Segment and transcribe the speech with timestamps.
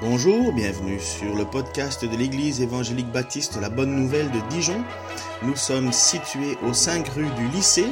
[0.00, 4.82] Bonjour, bienvenue sur le podcast de l'Église évangélique baptiste La Bonne Nouvelle de Dijon.
[5.42, 7.88] Nous sommes situés aux 5 rue du lycée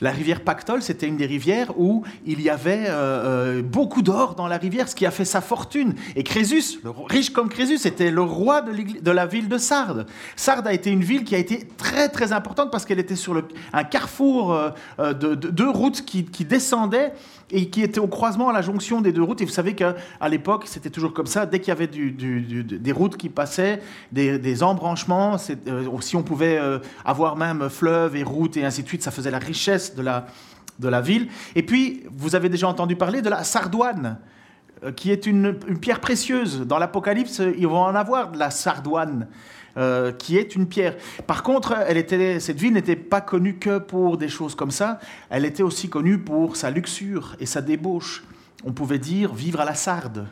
[0.00, 4.34] La rivière Pactol, c'était une des rivières où il y avait euh, euh, beaucoup d'or
[4.34, 5.94] dans la rivière, ce qui a fait sa fortune.
[6.16, 10.06] Et Crésus, riche comme Crésus, était le roi de, la ville de Sardes.
[10.36, 13.42] Sardes a été une ville qui a été très très importante parce qu'elle était sur
[13.72, 17.12] un carrefour euh, de, deux routes qui, descendaient
[17.50, 19.42] et qui était au croisement à la jonction des deux routes.
[19.42, 19.94] Et vous savez qu'à
[20.28, 21.44] l'époque, c'était toujours comme ça.
[21.44, 26.58] Dès qu'il y avait des routes qui passaient, des, embranchements, si on pouvait
[27.04, 30.26] avoir même fleuves et routes et ainsi de suite, ça faisait la richesse de la,
[30.78, 31.28] de la ville.
[31.54, 34.18] Et puis, vous avez déjà entendu parler de la sardoine
[34.82, 36.62] euh, qui est une, pierre précieuse.
[36.66, 39.28] Dans l'Apocalypse, ils vont en avoir de la sardoine.
[39.76, 40.96] Euh, qui est une pierre.
[41.28, 44.98] Par contre, elle était, cette ville n'était pas connue que pour des choses comme ça,
[45.30, 48.24] elle était aussi connue pour sa luxure et sa débauche.
[48.64, 50.26] On pouvait dire vivre à la sarde.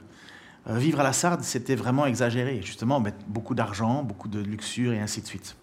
[0.69, 4.93] Euh, vivre à la sarde, c'était vraiment exagéré, justement, mettre beaucoup d'argent, beaucoup de luxure
[4.93, 5.55] et ainsi de suite.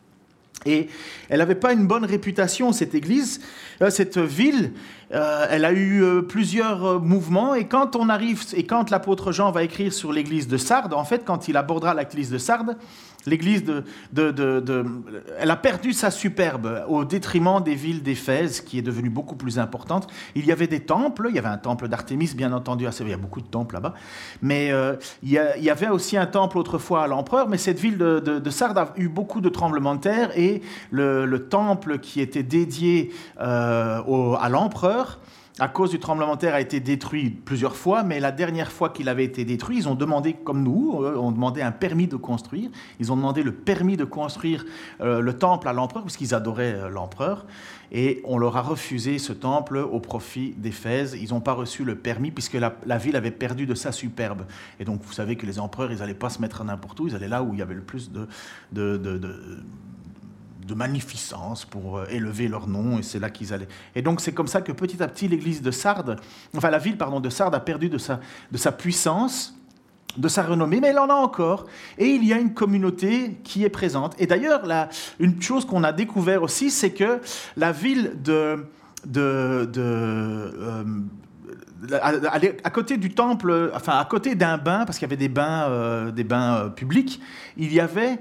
[0.65, 0.87] Et
[1.29, 3.41] elle n'avait pas une bonne réputation, cette église,
[3.81, 4.73] euh, cette ville.
[5.09, 7.53] elle a eu plusieurs mouvements.
[7.55, 11.05] Et quand on arrive, et quand l'apôtre Jean va écrire sur l'église de Sardes, en
[11.05, 12.75] fait, quand il abordera l'église de Sardes,
[13.25, 13.84] L'église de,
[15.40, 19.59] elle a perdu sa superbe au détriment des villes d'Éphèse, qui est devenue beaucoup plus
[19.59, 20.08] importante.
[20.36, 23.13] Il y avait des temples, il y avait un temple d'Artémis, bien entendu, il y
[23.13, 23.94] a beaucoup de temples là-bas,
[24.41, 28.50] mais euh, il, y avait aussi un temple autrefois à l'empereur, mais cette ville de,
[28.50, 30.62] Sardes a eu beaucoup de tremblements de terre, et
[30.92, 35.19] le, temple qui était dédié euh, à l'empereur,
[35.57, 38.89] à cause du tremblement de terre, a été détruit plusieurs fois, mais la dernière fois
[38.89, 42.17] qu'il avait été détruit, ils ont demandé, comme nous, euh, ont demandé un permis de
[42.17, 42.69] construire.
[42.99, 44.65] Ils ont demandé le permis de construire
[44.99, 47.45] euh, le temple à l'empereur, parce qu'ils adoraient euh, l'empereur,
[47.94, 51.17] et on leur a refusé ce temple au profit d'Éphèse.
[51.21, 54.45] Ils n'ont pas reçu le permis, puisque la, ville avait perdu de sa superbe.
[54.81, 57.15] Et donc, vous savez que les empereurs, ils n'allaient pas se mettre n'importe où, ils
[57.15, 58.27] allaient là où il y avait le plus de,
[60.73, 63.67] magnificence pour euh, élever leur nom, et c'est là qu'ils allaient.
[63.93, 66.19] Et donc c'est comme ça que petit à petit l'église de Sardes,
[66.55, 68.19] enfin la ville pardon, de Sardes a perdu de sa,
[68.51, 69.55] de sa puissance,
[70.17, 71.65] de sa renommée, mais elle en a encore,
[71.97, 74.15] et il y a une communauté qui est présente.
[74.17, 74.63] Et d'ailleurs,
[75.19, 77.19] une chose qu'on a découvert aussi, c'est que
[77.57, 78.65] la ville de...
[79.05, 80.83] de, de euh,
[82.01, 85.69] à, côté du temple, enfin à côté d'un bain, parce qu'il y avait des bains,
[85.69, 87.21] euh, des bains publics,
[87.57, 88.17] il y avait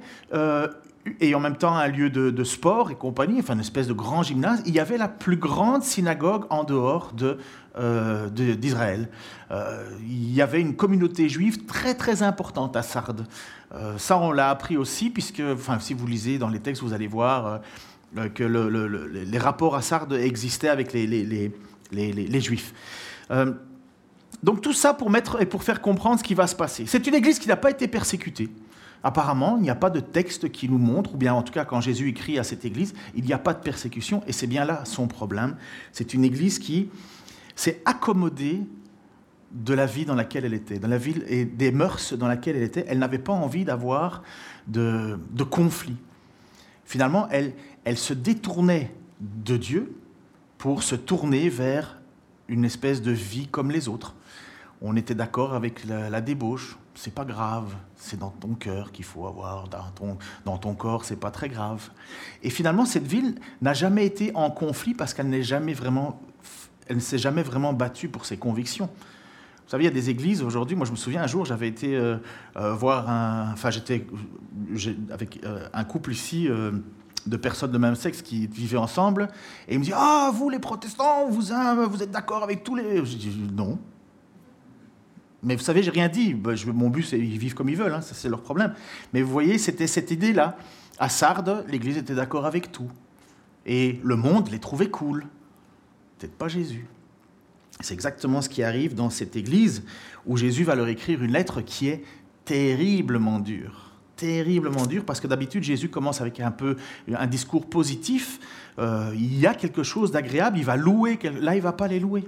[1.21, 4.23] et en même temps un lieu de, sport et compagnie, enfin une espèce de grand
[4.23, 7.39] gymnase, il y avait la plus grande synagogue en dehors de,
[7.79, 9.09] euh, d'Israël.
[9.51, 13.27] Euh, il y avait une communauté juive très très importante à Sardes.
[13.75, 16.93] Euh, ça, on l'a appris aussi, puisque enfin, si vous lisez dans les textes, vous
[16.93, 17.61] allez voir
[18.35, 21.25] que les rapports à Sardes existaient avec les, les,
[21.93, 22.73] les, les Juifs.
[24.43, 26.85] donc tout ça pour, mettre, et pour faire comprendre ce qui va se passer.
[26.87, 28.49] C'est une église qui n'a pas été persécutée.
[29.05, 31.67] Apparemment, il n'y a pas de texte qui nous montre, ou bien en tout cas
[31.67, 34.65] quand Jésus écrit à cette église, il n'y a pas de persécution, et c'est bien
[34.65, 35.57] là son problème.
[35.93, 36.89] C'est une église qui
[37.55, 38.63] s'est accommodée
[39.53, 42.57] de la vie dans laquelle elle était, dans la ville et des mœurs dans laquelle
[42.57, 42.87] elle était.
[42.89, 44.23] Elle n'avait pas envie d'avoir
[44.67, 45.97] de, de conflit.
[46.87, 47.53] Finalement, elle,
[47.99, 49.95] se détournait de Dieu
[50.57, 52.01] pour se tourner vers
[52.49, 54.15] une espèce de vie comme les autres.
[54.81, 59.27] On était d'accord avec la débauche, c'est pas grave, c'est dans ton cœur qu'il faut
[59.27, 61.91] avoir, dans ton, dans ton corps, c'est pas très grave.
[62.43, 66.21] Et finalement, cette ville n'a jamais été en conflit parce qu'elle n'est jamais vraiment,
[66.87, 68.89] elle ne s'est jamais vraiment battue pour ses convictions.
[69.67, 70.77] savez, il y a des églises aujourd'hui.
[70.77, 72.19] Moi, je me souviens un jour, j'avais été euh,
[72.57, 73.53] euh, voir un.
[73.53, 74.07] Enfin, j'étais
[75.11, 76.49] avec euh, un couple ici
[77.27, 79.29] de personnes de même sexe qui vivaient ensemble.
[79.67, 81.51] Et il me dit Ah, vous, les protestants, vous,
[81.91, 83.05] vous êtes d'accord avec tous les.
[83.05, 83.79] Je dis Non.
[85.45, 86.35] Mais vous savez, j'ai rien dit.
[86.35, 87.93] Ben, mon but, c'est qu'ils vivent comme ils veulent.
[87.93, 88.75] Hein, c'est leur problème.
[89.13, 90.57] Mais vous voyez, c'était cette idée-là.
[90.99, 92.91] À Sardes, l'Église était d'accord avec tout.
[93.67, 95.27] Et le monde les trouvait cool.
[96.19, 96.87] Peut-être pas Jésus.
[97.81, 99.85] C'est exactement ce qui arrive dans cette Église
[100.27, 102.05] où Jésus va leur écrire une lettre qui est
[102.45, 103.91] terriblement dure.
[104.17, 106.77] Terriblement dure, parce que d'habitude, Jésus commence avec un peu
[107.13, 108.39] un discours positif.
[108.79, 111.19] Euh, il y a quelque chose d'agréable, il va louer.
[111.41, 112.25] Là, il va pas les louer.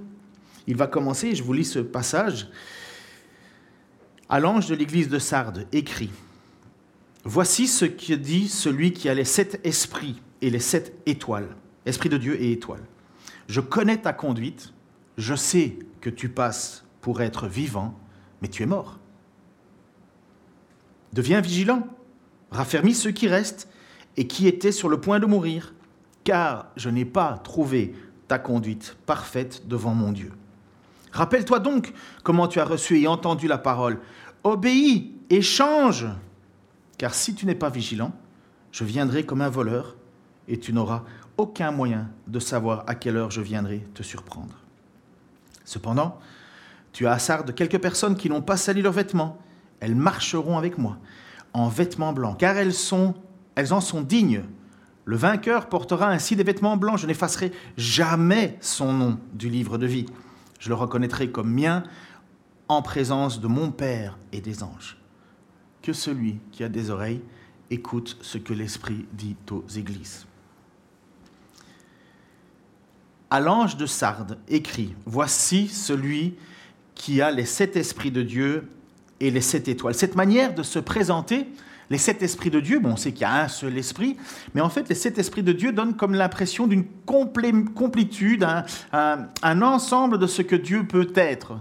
[0.67, 2.49] Il va commencer, je vous lis ce passage.
[4.29, 6.11] À l'ange de l'église de Sardes, écrit
[7.23, 12.09] Voici ce que dit celui qui a les sept esprits et les sept étoiles, esprit
[12.09, 12.85] de Dieu et étoiles.
[13.47, 14.73] Je connais ta conduite,
[15.17, 17.97] je sais que tu passes pour être vivant,
[18.41, 18.99] mais tu es mort.
[21.13, 21.87] Deviens vigilant,
[22.51, 23.69] raffermis ceux qui restent
[24.17, 25.73] et qui étaient sur le point de mourir,
[26.25, 27.93] car je n'ai pas trouvé
[28.27, 30.33] ta conduite parfaite devant mon Dieu.
[31.17, 33.99] Rappelle-toi donc comment tu as reçu et entendu la parole.
[34.43, 36.05] Obéis et change,
[36.99, 38.11] car si tu n'es pas vigilant,
[38.71, 39.95] je viendrai comme un voleur
[40.47, 41.05] et tu n'auras
[41.37, 44.53] aucun moyen de savoir à quelle heure je viendrai te surprendre.
[45.65, 46.19] Cependant,
[46.93, 49.39] tu as à Sardes quelques personnes qui n'ont pas sali leurs vêtements.
[49.79, 50.99] Elles marcheront avec moi
[51.51, 52.75] en vêtements blancs, car elles
[53.73, 54.43] en sont dignes.
[55.05, 56.99] Le vainqueur portera ainsi des vêtements blancs.
[56.99, 60.05] Je n'effacerai jamais son nom du livre de vie.
[60.59, 61.83] Je le reconnaîtrai comme mien
[62.67, 64.97] en présence de mon Père et des anges.
[65.81, 67.21] Que celui qui a des oreilles
[67.69, 70.27] écoute ce que l'Esprit dit aux églises
[73.29, 76.35] à l'ange de Sardes, écrit, Voici celui
[76.95, 78.69] qui a les sept esprits de Dieu
[79.19, 79.95] et les sept étoiles.
[79.95, 81.47] Cette manière de se présenter,
[81.89, 84.17] les sept esprits de Dieu, bon, on sait qu'il y a un seul esprit,
[84.53, 88.45] mais en fait, les sept esprits de Dieu donnent comme l'impression d'une complétude,
[88.91, 91.59] un, ensemble de ce que Dieu peut être.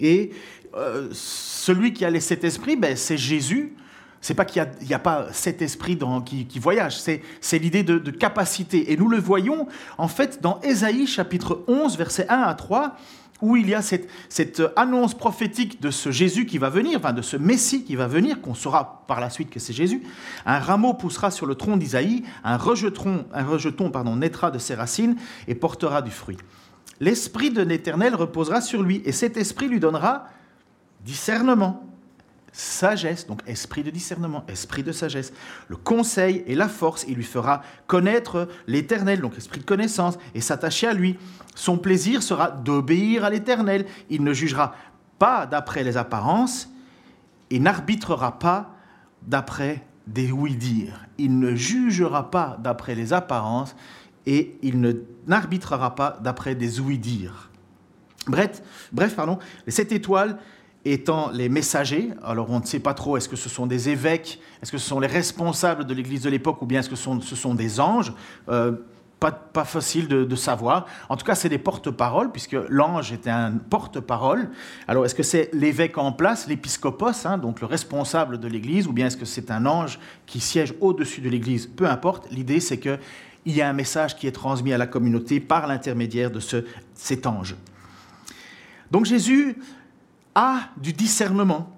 [0.00, 0.30] Et
[0.76, 3.74] euh, celui qui a les sept esprits, ben, c'est Jésus,
[4.20, 8.92] c'est pas qu'il n'y a, pas cet esprit dans, qui, voyage, c'est l'idée de, capacité.
[8.92, 12.96] Et nous le voyons en fait dans Ésaïe chapitre 11, versets 1 à 3,
[13.40, 17.22] où il y a cette, annonce prophétique de ce Jésus qui va venir, enfin de
[17.22, 20.02] ce Messie qui va venir, qu'on saura par la suite que c'est Jésus.
[20.44, 23.26] Un rameau poussera sur le tronc d'Isaïe, un rejeton,
[24.16, 26.38] naîtra de ses racines et portera du fruit.
[27.00, 30.26] L'Esprit de l'Éternel reposera sur lui, et cet Esprit lui donnera
[31.04, 31.84] discernement
[32.58, 35.32] sagesse, donc esprit de discernement, esprit de sagesse,
[35.68, 40.40] le conseil et la force, il lui fera connaître l'Éternel, donc esprit de connaissance, et
[40.40, 41.16] s'attacher à lui.
[41.54, 43.86] Son plaisir sera d'obéir à l'Éternel.
[44.10, 44.74] Il ne jugera
[45.20, 46.68] pas d'après les apparences
[47.50, 48.74] et n'arbitrera pas
[49.22, 51.06] d'après des oui-dire.
[51.16, 53.76] Il ne jugera pas d'après les apparences
[54.26, 57.50] et il n'arbitrera pas d'après des oui-dire.
[58.26, 58.62] Bref,
[58.92, 60.38] bref pardon, les sept étoiles
[60.92, 62.10] étant les messagers.
[62.22, 64.88] Alors on ne sait pas trop, est-ce que ce sont des évêques, est-ce que ce
[64.88, 68.12] sont les responsables de l'Église de l'époque, ou bien est-ce que ce sont, des anges
[68.48, 68.72] euh,
[69.20, 70.86] pas, pas, facile de, savoir.
[71.08, 74.50] En tout cas, c'est des porte-paroles, puisque l'ange était un porte-parole.
[74.86, 78.92] Alors, est-ce que c'est l'évêque en place, l'épiscopos, hein, donc le responsable de l'Église, ou
[78.92, 81.66] bien est-ce que c'est un ange qui siège au-dessus de l'Église?
[81.66, 82.98] Peu importe, l'idée c'est qu'il
[83.46, 86.64] y a un message qui est transmis à la communauté par l'intermédiaire de ce,
[86.94, 87.56] cet ange.
[88.90, 89.56] Donc Jésus
[90.38, 91.76] a du discernement.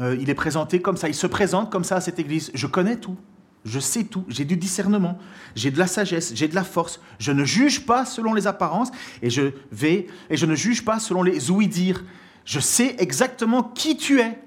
[0.00, 2.52] Euh, il est présenté comme ça, il se présente comme ça à cette église.
[2.54, 3.16] Je connais tout,
[3.64, 5.18] je sais tout, j'ai du discernement,
[5.56, 7.00] j'ai de la sagesse, j'ai de la force.
[7.18, 11.00] Je ne juge pas selon les apparences et je vais et je ne juge pas
[11.00, 12.04] selon les ouï-dire.
[12.44, 14.38] Je sais exactement qui tu es.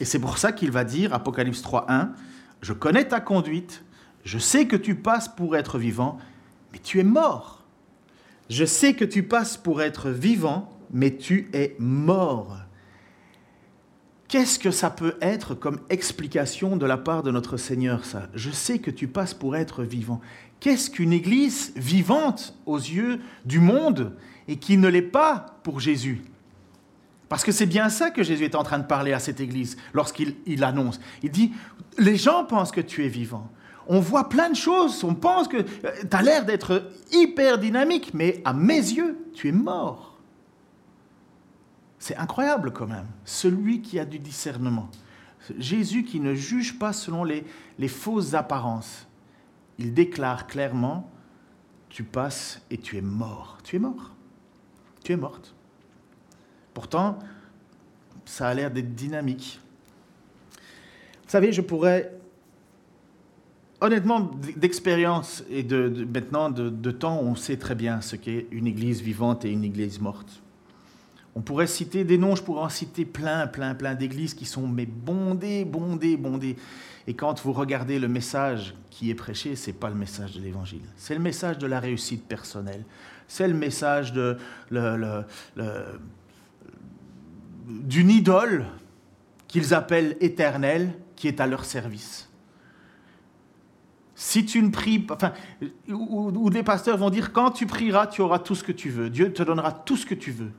[0.00, 2.10] Et c'est pour ça qu'il va dire, Apocalypse 3.1,
[2.62, 3.84] je connais ta conduite,
[4.24, 6.18] je sais que tu passes pour être vivant,
[6.72, 7.62] mais tu es mort.
[8.48, 12.56] Je sais que tu passes pour être vivant, mais tu es mort.
[14.28, 18.28] Qu'est-ce que ça peut être comme explication de la part de notre Seigneur, ça?
[18.34, 20.22] Je sais que tu passes pour être vivant.
[20.58, 24.16] Qu'est-ce qu'une Église vivante aux yeux du monde
[24.48, 26.22] et qui ne l'est pas pour Jésus?
[27.28, 29.76] Parce que c'est bien ça que Jésus est en train de parler à cette Église
[29.92, 30.98] lorsqu'il il annonce.
[31.22, 31.52] Il dit,
[31.98, 33.50] les gens pensent que tu es vivant.
[33.86, 38.12] On voit plein de choses, on pense que euh, tu as l'air d'être hyper dynamique,
[38.14, 40.15] mais à mes yeux, tu es mort.
[42.06, 43.08] C'est incroyable quand même.
[43.24, 44.88] Celui qui a du discernement.
[45.58, 47.44] Jésus qui ne juge pas selon les,
[47.88, 49.08] fausses apparences.
[49.76, 51.10] Il déclare clairement,
[51.88, 53.58] tu passes et tu es mort.
[53.64, 54.14] Tu es mort.
[55.02, 55.52] Tu es morte.
[56.74, 57.18] Pourtant,
[58.24, 59.58] ça a l'air d'être dynamique.
[61.24, 62.12] Vous savez, je pourrais,
[63.80, 69.44] honnêtement, d'expérience et maintenant de, temps, on sait très bien ce qu'est une église vivante
[69.44, 70.44] et une église morte.
[71.36, 74.66] On pourrait citer des noms, je pourrais en citer plein, plein, plein d'églises qui sont
[74.66, 76.56] mais bondées, bondées, bondées.
[77.06, 80.40] Et quand vous regardez le message qui est prêché, ce n'est pas le message de
[80.40, 80.80] l'Évangile.
[80.96, 82.86] C'est le message de la réussite personnelle.
[83.28, 84.38] C'est le message de,
[87.68, 88.64] d'une idole
[89.46, 92.30] qu'ils appellent éternelle, qui est à leur service.
[94.14, 95.34] Si tu ne pries, enfin,
[95.90, 99.10] ou, les pasteurs vont dire, quand tu prieras, tu auras tout ce que tu veux.
[99.10, 100.50] Dieu te donnera tout ce que tu veux.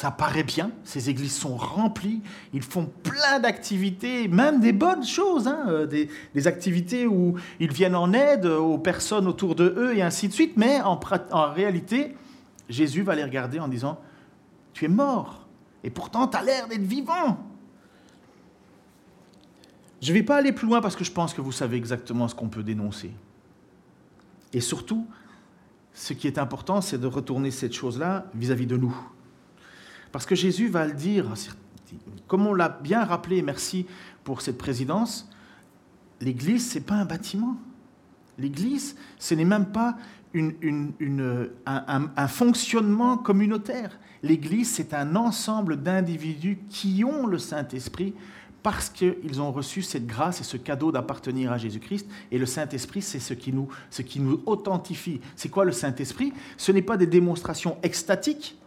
[0.00, 2.22] Ça paraît bien, ces églises sont remplies,
[2.54, 7.94] ils font plein d'activités, même des bonnes choses, hein, euh, des, activités où ils viennent
[7.94, 10.98] en aide aux personnes autour de eux et ainsi de suite, mais en
[11.52, 12.16] réalité,
[12.70, 14.00] Jésus va les regarder en disant,
[14.72, 15.46] tu es mort,
[15.84, 17.38] et pourtant tu as l'air d'être vivant.
[20.00, 22.26] Je ne vais pas aller plus loin parce que je pense que vous savez exactement
[22.26, 23.10] ce qu'on peut dénoncer.
[24.54, 25.06] Et surtout,
[25.92, 28.96] ce qui est important, c'est de retourner cette chose-là vis-à-vis de nous.
[30.12, 31.26] Parce que Jésus va le dire,
[32.26, 33.86] comme on l'a bien rappelé, merci
[34.24, 35.28] pour cette présidence,
[36.20, 37.56] l'Église, ce n'est pas un bâtiment.
[38.38, 39.96] L'Église, ce n'est même pas
[41.66, 43.98] un, fonctionnement communautaire.
[44.22, 48.14] L'Église, c'est un ensemble d'individus qui ont le Saint-Esprit
[48.62, 52.06] parce qu'ils ont reçu cette grâce et ce cadeau d'appartenir à Jésus-Christ.
[52.30, 53.34] Et le Saint-Esprit, c'est ce
[53.90, 55.20] ce qui nous authentifie.
[55.34, 56.32] C'est quoi le Saint-Esprit?
[56.58, 58.59] Ce n'est pas des démonstrations extatiques.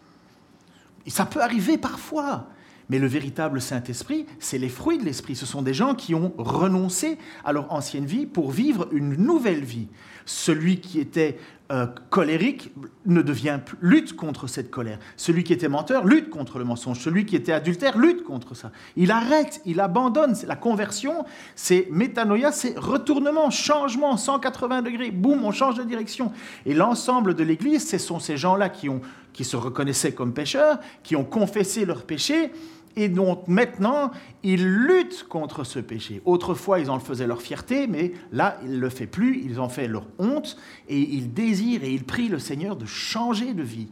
[1.07, 2.47] Ça peut arriver parfois.
[2.89, 5.35] Mais le véritable Saint-Esprit, c'est les fruits de l'Esprit.
[5.35, 9.63] Ce sont des gens qui ont renoncé à leur ancienne vie pour vivre une nouvelle
[9.63, 9.87] vie.
[10.25, 11.37] Celui qui était
[11.71, 12.71] euh, colérique
[13.05, 14.99] ne devient lutte contre cette colère.
[15.15, 16.99] Celui qui était menteur lutte contre le mensonge.
[16.99, 18.71] Celui qui était adultère lutte contre ça.
[18.97, 20.35] Il arrête, il abandonne.
[20.45, 25.11] La conversion, c'est métanoïa, c'est retournement, changement, 180 degrés.
[25.11, 26.33] Boum, on change de direction.
[26.65, 28.89] Et l'ensemble de l'Église, ce sont ces gens-là qui,
[29.31, 32.51] qui se reconnaissaient comme pécheurs, qui ont confessé leurs péchés
[32.95, 34.11] et donc maintenant,
[34.43, 36.21] ils luttent contre ce péché.
[36.25, 39.69] Autrefois, ils en faisaient leur fierté, mais là, ils ne le font plus, ils en
[39.69, 40.57] font leur honte,
[40.89, 43.89] et ils désirent et ils prient le Seigneur de changer de vie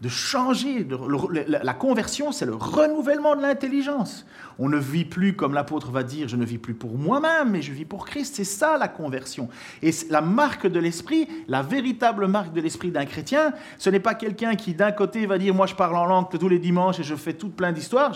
[0.00, 0.86] de changer.
[1.46, 4.24] la conversion, c'est le renouvellement de l'intelligence.
[4.58, 7.62] On ne vit plus, comme l'apôtre va dire, je ne vis plus pour moi-même, mais
[7.62, 8.34] je vis pour Christ.
[8.36, 9.48] C'est ça la conversion.
[9.82, 14.14] Et la marque de l'esprit, la véritable marque de l'esprit d'un chrétien, ce n'est pas
[14.14, 17.04] quelqu'un qui d'un côté va dire, moi je parle en langue tous les dimanches et
[17.04, 18.12] je fais tout plein d'histoires.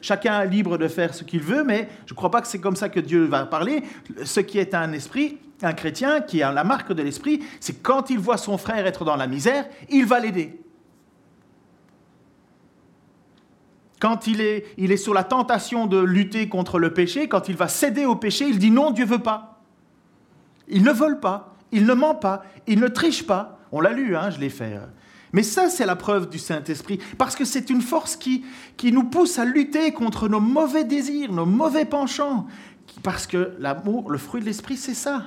[0.00, 2.60] Chacun est libre de faire ce qu'il veut, mais je ne crois pas que c'est
[2.60, 3.82] comme ça que Dieu va parler.
[4.24, 8.10] Ce qui est un esprit, un chrétien qui a la marque de l'esprit, c'est quand
[8.10, 10.57] il voit son frère être dans la misère, il va l'aider.
[14.00, 17.56] Quand il est, il est sur la tentation de lutter contre le péché, quand il
[17.56, 19.60] va céder au péché, il dit non, Dieu veut pas.
[20.68, 23.58] Il ne vole pas, il ne ment pas, il ne triche pas.
[23.72, 24.78] On l'a lu, hein, je l'ai fait.
[25.32, 28.44] Mais ça, c'est la preuve du Saint-Esprit, parce que c'est une force qui,
[28.76, 32.46] qui nous pousse à lutter contre nos mauvais désirs, nos mauvais penchants.
[33.02, 35.24] Parce que l'amour, le fruit de l'Esprit, c'est ça.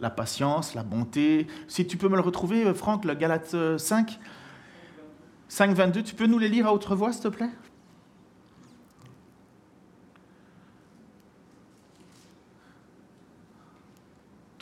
[0.00, 1.46] La patience, la bonté.
[1.68, 4.18] Si tu peux me le retrouver, Franck, le Galate 5,
[5.48, 7.50] 5, 22, tu peux nous les lire à haute voix, s'il te plaît?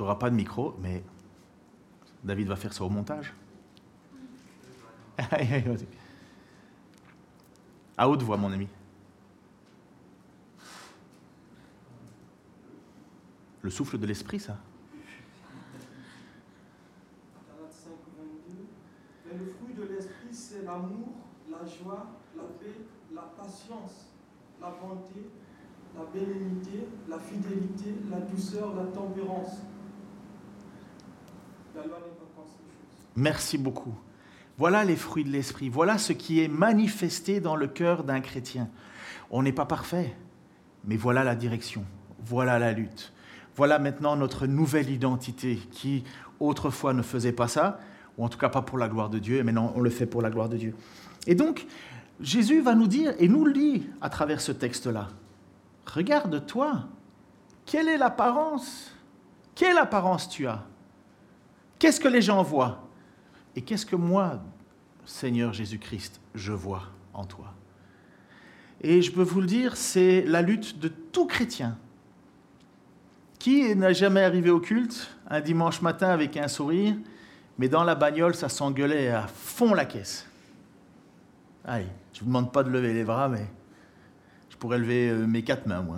[0.03, 1.05] Tu n'auras pas de micro, mais
[2.25, 3.33] David va faire ça au montage.
[7.97, 8.67] à haute voix, mon ami.
[13.61, 14.59] Le souffle de l'esprit, ça.
[19.33, 21.13] Le fruit de l'esprit, c'est l'amour,
[21.49, 22.75] la joie, la paix,
[23.15, 24.11] la patience,
[24.61, 25.31] la bonté,
[25.97, 29.61] la bénignité, la fidélité, la douceur, la tempérance.
[33.17, 33.95] Merci beaucoup.
[34.59, 35.69] Voilà les fruits de l'esprit.
[35.69, 38.69] Voilà ce qui est manifesté dans le cœur d'un chrétien.
[39.31, 40.15] On n'est pas parfait,
[40.85, 41.85] mais voilà la direction.
[42.25, 43.13] Voilà la lutte.
[43.57, 46.05] Voilà maintenant notre nouvelle identité qui
[46.41, 47.81] autrefois ne faisait pas ça,
[48.17, 50.07] ou en tout cas pas pour la gloire de Dieu, et maintenant on le fait
[50.07, 50.75] pour la gloire de Dieu.
[51.27, 51.67] Et donc,
[52.21, 55.09] Jésus va nous dire, et nous le dit à travers ce texte-là,
[55.87, 56.85] regarde-toi,
[57.67, 58.93] quelle est l'apparence
[59.55, 60.65] Quelle apparence tu as?
[61.83, 62.89] Qu'est-ce que les gens voient?
[63.57, 64.41] Et qu'est-ce que moi,
[65.05, 67.55] Seigneur Jésus-Christ, je vois en toi?
[68.83, 71.77] Et je peux vous le dire, c'est la lutte de tout chrétien.
[73.41, 76.95] Qui n'a jamais arrivé au culte un dimanche matin avec un sourire,
[77.59, 80.29] mais dans la bagnole, ça s'engueulait à fond la caisse?
[81.65, 83.49] Allez, je ne vous demande pas de lever les bras, mais
[84.51, 85.97] je pourrais lever euh, mes quatre mains, moi.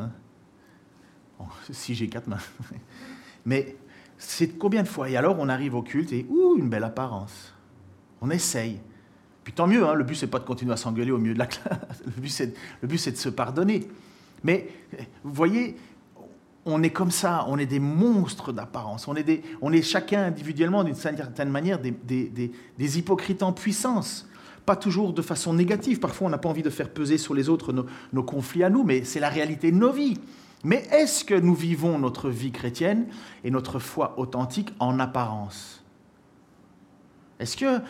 [1.41, 1.45] Hein.
[1.71, 2.39] si j'ai quatre mains.
[3.45, 3.77] mais
[4.19, 7.55] c'est combien de fois Et alors, on arrive au culte et, ouh, une belle apparence.
[8.21, 8.81] On essaye.
[9.45, 11.39] Puis tant mieux, hein, le but, c'est pas de continuer à s'engueuler au milieu de
[11.39, 12.03] la classe.
[12.07, 13.87] Le but, c'est, de se pardonner.
[14.43, 14.69] Mais,
[15.23, 15.77] vous voyez,
[16.65, 19.07] on est comme ça, on est des monstres d'apparence.
[19.07, 24.27] On, est des, on est chacun individuellement, d'une certaine manière, des, des, hypocrites en puissance.
[24.65, 26.01] Pas toujours de façon négative.
[26.01, 28.71] Parfois, on n'a pas envie de faire peser sur les autres nos, nos conflits à
[28.71, 30.19] nous, mais c'est la réalité de nos vies.
[30.65, 33.07] Mais est-ce que nous vivons notre vie chrétienne
[33.45, 35.85] et notre foi authentique en apparence?
[37.39, 37.81] Est-ce que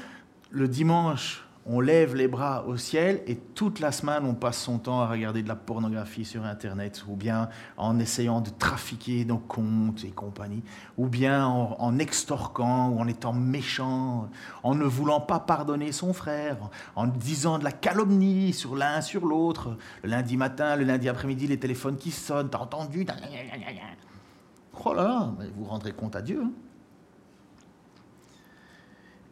[0.50, 4.78] le dimanche, on lève les bras au ciel et toute la semaine on passe son
[4.78, 9.38] temps à regarder de la pornographie sur Internet ou bien en essayant de trafiquer nos
[9.38, 10.62] comptes et compagnie
[10.98, 14.28] ou bien en, extorquant ou en étant méchant,
[14.62, 16.56] en ne voulant pas pardonner son frère,
[16.96, 21.46] en disant de la calomnie sur l'un sur l'autre, le lundi matin, le lundi après-midi,
[21.46, 23.06] les téléphones qui sonnent, t'as entendu?
[24.84, 26.42] Oh là là, vous rendrez compte à Dieu.
[26.44, 26.50] Hein.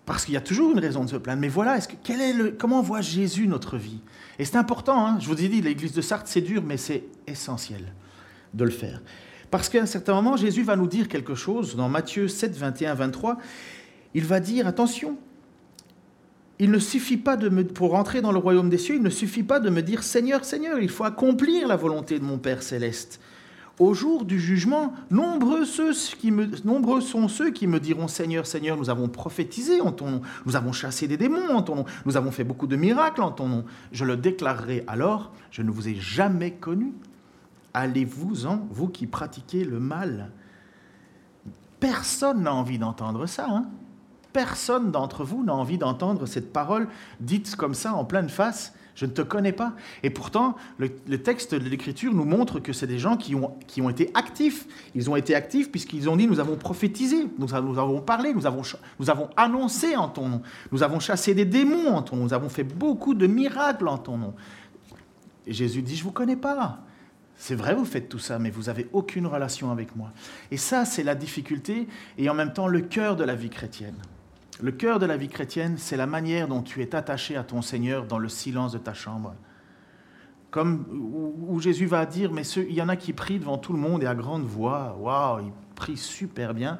[0.05, 1.41] Parce qu'il y a toujours une raison de se plaindre.
[1.41, 4.01] Mais voilà, est-ce que, quel est le, comment voit Jésus notre vie?
[4.39, 5.19] Et c'est important, hein.
[5.21, 7.93] je vous ai dit, l'église de Sarthe, c'est dur, mais c'est essentiel
[8.55, 9.01] de le faire.
[9.51, 12.95] Parce qu'à un certain moment, Jésus va nous dire quelque chose dans Matthieu 7, 21,
[12.95, 13.39] 23.
[14.15, 15.17] Il va dire, attention,
[16.59, 19.11] il ne suffit pas de me, pour rentrer dans le royaume des cieux, il ne
[19.11, 22.63] suffit pas de me dire Seigneur, Seigneur, il faut accomplir la volonté de mon Père
[22.63, 23.21] céleste
[23.79, 25.93] au jour du jugement, nombreux, sont
[27.29, 31.09] ceux qui me diront Seigneur, Seigneur, nous avons prophétisé en ton nom, nous avons chassé
[31.09, 33.65] des démons en ton nom, nous avons fait beaucoup de miracles en ton nom.
[33.91, 36.93] Je le déclarerai alors, je ne vous ai jamais connu.
[37.75, 40.31] Allez-vous-en, vous qui pratiquez le mal.
[41.81, 43.47] Personne n'a envie d'entendre ça.
[43.49, 43.65] Hein
[44.33, 46.89] Personne d'entre vous n'a envie d'entendre cette parole
[47.21, 48.75] dite comme ça en pleine face.
[48.95, 49.73] Je ne te connais pas.
[50.03, 50.89] Et pourtant, le,
[51.23, 54.67] texte de l'Écriture nous montre que c'est des gens qui ont, été actifs.
[54.95, 58.63] Ils ont été actifs puisqu'ils ont dit, nous avons prophétisé, nous, avons parlé, nous avons,
[59.01, 62.35] nous avons annoncé en ton nom, nous avons chassé des démons en ton nom, nous
[62.35, 64.35] avons fait beaucoup de miracles en ton nom.
[65.47, 66.81] Et Jésus dit, je ne vous connais pas.
[67.37, 70.13] C'est vrai, vous faites tout ça, mais vous n'avez aucune relation avec moi.
[70.51, 73.97] Et ça, c'est la difficulté et en même temps le cœur de la vie chrétienne.
[74.63, 77.63] Le cœur de la vie chrétienne, c'est la manière dont tu es attaché à ton
[77.63, 79.35] Seigneur dans le silence de ta chambre.
[80.53, 80.87] Comme
[81.49, 84.05] où Jésus va dire, mais il y en a qui prient devant tout le monde
[84.05, 86.79] et à grande voix, waouh, ils prient super bien.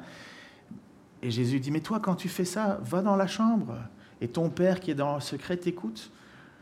[1.21, 3.75] Et Jésus dit, mais toi, quand tu fais ça, va dans la chambre
[4.21, 6.09] et ton Père qui est dans le secret t'écoute.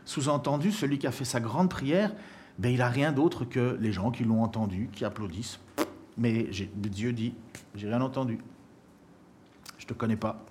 [0.04, 2.12] Sous-entendu, celui qui a fait sa grande prière,
[2.58, 5.60] ben, il n'a rien d'autre que les gens qui l'ont entendu, qui applaudissent.
[6.18, 7.32] Mais Dieu dit,
[7.76, 8.40] j'ai rien entendu.
[9.78, 10.44] Je ne te connais pas.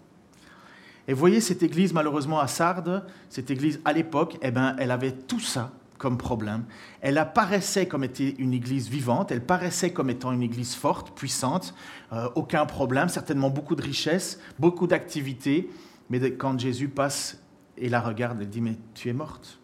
[1.08, 5.12] Et voyez, cette église, malheureusement, à Sardes, cette église à l'époque, eh ben, elle avait
[5.12, 6.64] tout ça comme problème.
[7.02, 11.76] Elle apparaissait comme étant une église vivante, elle paraissait comme étant une église forte, puissante,
[12.12, 15.70] euh, aucun problème, certainement beaucoup de richesses, beaucoup d'activités.
[16.10, 17.40] Mais quand Jésus passe
[17.78, 19.60] et la regarde, elle dit, mais tu es morte.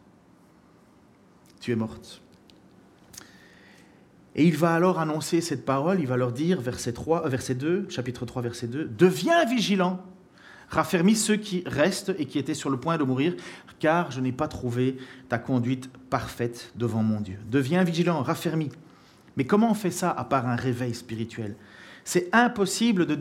[1.60, 2.22] Tu es morte.
[4.36, 7.88] Et il va alors annoncer cette parole, il va leur dire, verset, 3, verset 2,
[7.90, 10.04] chapitre 3, verset 2, Deviens vigilant
[10.70, 13.36] Raffermis ceux qui restent et qui étaient sur le point de mourir,
[13.80, 14.98] car je n'ai pas trouvé
[15.30, 17.38] ta conduite parfaite devant mon Dieu.
[17.50, 18.72] Deviens vigilant, raffermis.
[19.38, 21.56] Mais comment on fait ça à part un réveil spirituel?
[22.04, 23.16] C'est impossible de,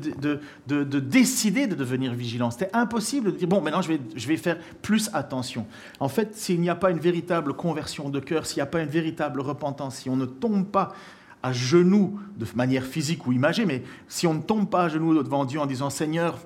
[0.66, 2.52] de, décider de devenir vigilant.
[2.52, 5.66] C'est impossible de dire, bon, maintenant je vais, je vais faire plus attention.
[5.98, 8.80] En fait, s'il n'y a pas une véritable conversion de cœur, s'il n'y a pas
[8.80, 10.94] une véritable repentance, si on ne tombe pas
[11.42, 15.20] à genoux de manière physique ou imagée, mais si on ne tombe pas à genoux
[15.20, 16.38] devant Dieu en disant, Seigneur,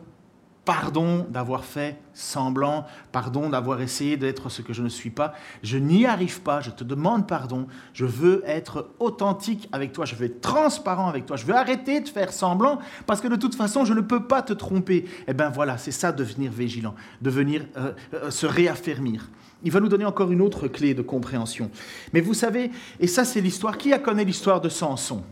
[0.64, 5.32] Pardon d'avoir fait semblant, pardon d'avoir essayé d'être ce que je ne suis pas.
[5.62, 7.66] Je n'y arrive pas, je te demande pardon.
[7.94, 12.00] Je veux être authentique avec toi, je veux être transparent avec toi, je veux arrêter
[12.00, 15.06] de faire semblant parce que de toute façon, je ne peux pas te tromper.
[15.26, 19.30] Eh bien voilà, c'est ça devenir vigilant, devenir euh, euh, se réaffermir.
[19.62, 21.70] Il va nous donner encore une autre clé de compréhension.
[22.12, 25.22] Mais vous savez, et ça c'est l'histoire, qui a connu l'histoire de Samson?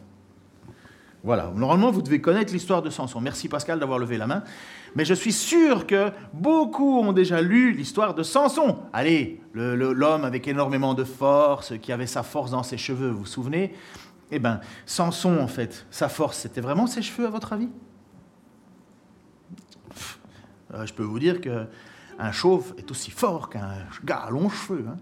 [1.24, 3.20] Voilà, normalement vous devez connaître l'histoire de Samson.
[3.20, 4.42] Merci Pascal d'avoir levé la main.
[4.94, 8.78] Mais je suis sûr que beaucoup ont déjà lu l'histoire de Samson.
[8.92, 13.26] Allez, l'homme avec énormément de force, qui avait sa force dans ses cheveux, vous vous
[13.26, 13.74] souvenez?
[14.30, 17.68] Eh bien, Samson, en fait, sa force, c'était vraiment ses cheveux, à votre avis?
[20.74, 23.70] Euh, Je peux vous dire qu'un chauve est aussi fort qu'un
[24.04, 24.84] gars à longs cheveux.
[24.88, 24.96] Hein.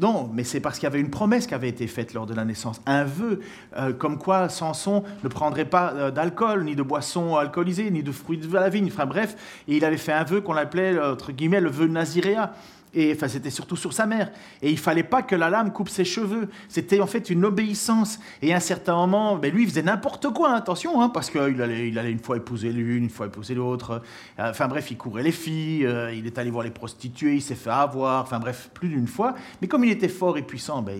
[0.00, 2.34] Non, mais c'est parce qu'il y avait une promesse qui avait été faite lors de
[2.34, 3.40] la naissance, un vœu,
[3.76, 8.12] euh, comme quoi Samson ne prendrait pas euh, d'alcool, ni de boissons alcoolisées, ni de
[8.12, 11.32] fruits de la vigne, enfin bref, et il avait fait un vœu qu'on appelait, entre
[11.32, 12.52] guillemets, le vœu naziréa.
[12.94, 14.30] Et enfin, c'était surtout sur sa mère.
[14.62, 16.48] Et il fallait pas que la lame coupe ses cheveux.
[16.68, 18.18] C'était en fait une obéissance.
[18.42, 21.60] Et à un certain moment, ben lui, il faisait n'importe quoi, attention, hein, parce qu'il
[21.60, 24.02] allait, il allait une fois épouser l'une, une fois épouser l'autre.
[24.38, 27.54] Enfin bref, il courait les filles, euh, il est allé voir les prostituées, il s'est
[27.54, 29.34] fait avoir, enfin bref, plus d'une fois.
[29.60, 30.98] Mais comme il était fort et puissant, ben,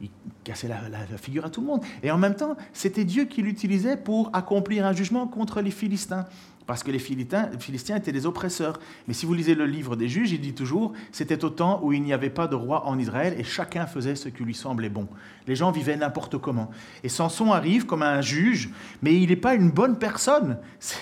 [0.00, 0.10] il,
[0.44, 0.78] cassait la,
[1.18, 1.84] figure à tout le monde.
[2.02, 6.26] Et en même temps, c'était Dieu qui l'utilisait pour accomplir un jugement contre les Philistins
[6.68, 8.78] parce que les Philistins, étaient des oppresseurs.
[9.06, 11.94] Mais si vous lisez le livre des juges, il dit toujours, c'était au temps où
[11.94, 14.90] il n'y avait pas de roi en Israël et chacun faisait ce qui lui semblait
[14.90, 15.08] bon.
[15.46, 16.70] Les gens vivaient n'importe comment.
[17.02, 18.68] Et Samson arrive comme un juge,
[19.00, 20.58] mais il n'est pas une bonne personne.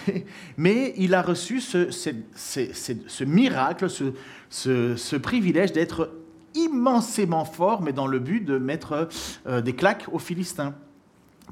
[0.56, 3.88] Mais il a reçu ce, miracle,
[4.48, 6.12] ce, privilège d'être
[6.54, 9.08] immensément fort, mais dans le but de mettre
[9.46, 10.74] euh, des claques aux Philistins.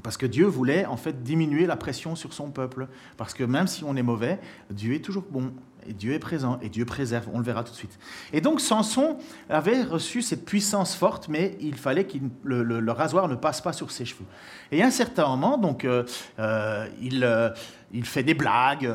[0.05, 2.87] Parce que Dieu voulait en fait diminuer la pression sur son peuple.
[3.17, 4.39] Parce que même si on est mauvais,
[4.69, 5.51] Dieu est toujours bon.
[5.87, 7.97] Et Dieu est présent et Dieu préserve, on le verra tout de suite.
[8.31, 9.17] Et donc Samson
[9.49, 13.89] avait reçu cette puissance forte, mais il fallait que le, rasoir ne passe pas sur
[13.89, 14.25] ses cheveux.
[14.71, 16.03] Et à un certain moment, donc, euh,
[16.37, 16.87] euh,
[17.23, 17.49] euh,
[17.91, 18.87] il, fait des blagues,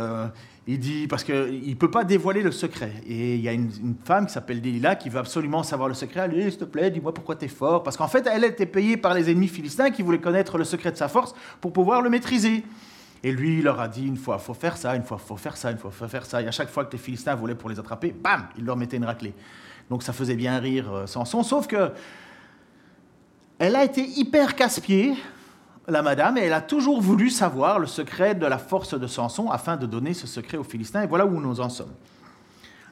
[0.66, 2.92] il dit, parce qu'il ne peut pas dévoiler le secret.
[3.07, 6.20] Et il y a une, femme qui s'appelle Delilah qui veut absolument savoir le secret.
[6.25, 7.83] Elle dit, s'il te plaît, dis-moi pourquoi tu es fort.
[7.83, 10.92] Parce qu'en fait, elle était payée par les ennemis philistins qui voulaient connaître le secret
[10.92, 12.64] de sa force pour pouvoir le maîtriser.
[13.23, 15.57] Et lui, il leur a dit une fois, faut faire ça, une fois, faut faire
[15.57, 16.40] ça, une fois, faut faire ça.
[16.40, 18.96] Et à chaque fois que les Philistins voulaient pour les attraper, bam, il leur mettait
[18.96, 19.35] une raclée.
[19.90, 21.90] Donc ça faisait bien rire euh, Samson, sauf que
[23.59, 25.16] elle a été hyper casse-pied
[25.90, 29.50] la madame, et elle a toujours voulu savoir le secret de la force de Samson
[29.50, 31.03] afin de donner ce secret aux Philistins.
[31.03, 31.92] Et voilà où nous en sommes.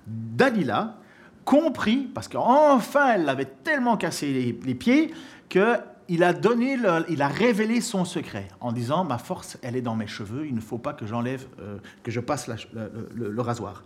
[0.07, 0.97] Dalila
[1.45, 5.13] comprit, parce qu'enfin elle l'avait tellement cassé les, pieds,
[5.49, 10.47] qu'il a a révélé son secret en disant ma force, elle est dans mes cheveux.
[10.47, 13.83] Il ne faut pas que j'enlève, euh, que je passe le rasoir.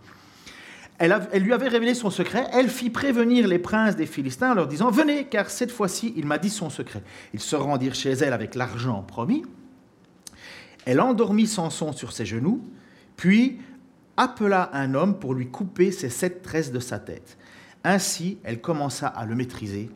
[0.99, 2.47] Elle, lui avait révélé son secret.
[2.53, 6.25] Elle fit prévenir les princes des Philistins en leur disant Venez, car cette fois-ci, il
[6.25, 7.03] m'a dit son secret.
[7.33, 9.43] Ils se rendirent chez elle avec l'argent promis.
[10.85, 12.63] Elle endormit Samson sur ses genoux,
[13.15, 13.59] puis
[14.17, 17.37] appela un homme pour lui couper ses sept tresses de sa tête.
[17.83, 19.89] Ainsi, elle commença à le maîtriser,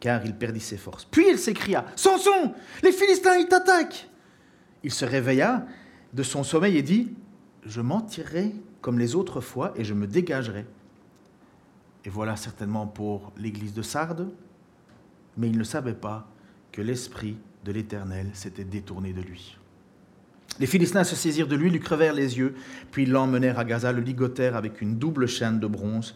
[0.00, 1.04] car il perdit ses forces.
[1.04, 4.08] Puis elle s'écria Samson, les Philistins, ils t'attaquent
[4.82, 5.66] Il se réveilla
[6.12, 7.12] de son sommeil et dit
[7.64, 10.66] Je mentirai comme les autres fois et je me dégagerai.
[12.04, 14.28] Et voilà certainement pour l'église de Sardes,
[15.36, 16.28] mais il ne savait pas
[16.72, 19.56] que l'Esprit de l'Éternel s'était détourné de lui.
[20.58, 22.54] Les Philistins se saisirent de lui, lui crevèrent les yeux,
[22.90, 26.14] puis l'emmenèrent à Gaza, le ligotèrent avec une double chaîne de bronze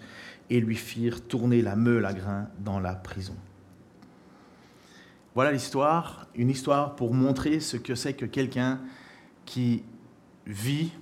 [0.51, 3.37] et lui firent tourner la meule à grains dans la prison.
[5.35, 8.81] Voilà l'histoire, une histoire pour montrer ce que c'est que quelqu'un
[9.45, 9.83] qui
[10.47, 10.93] vit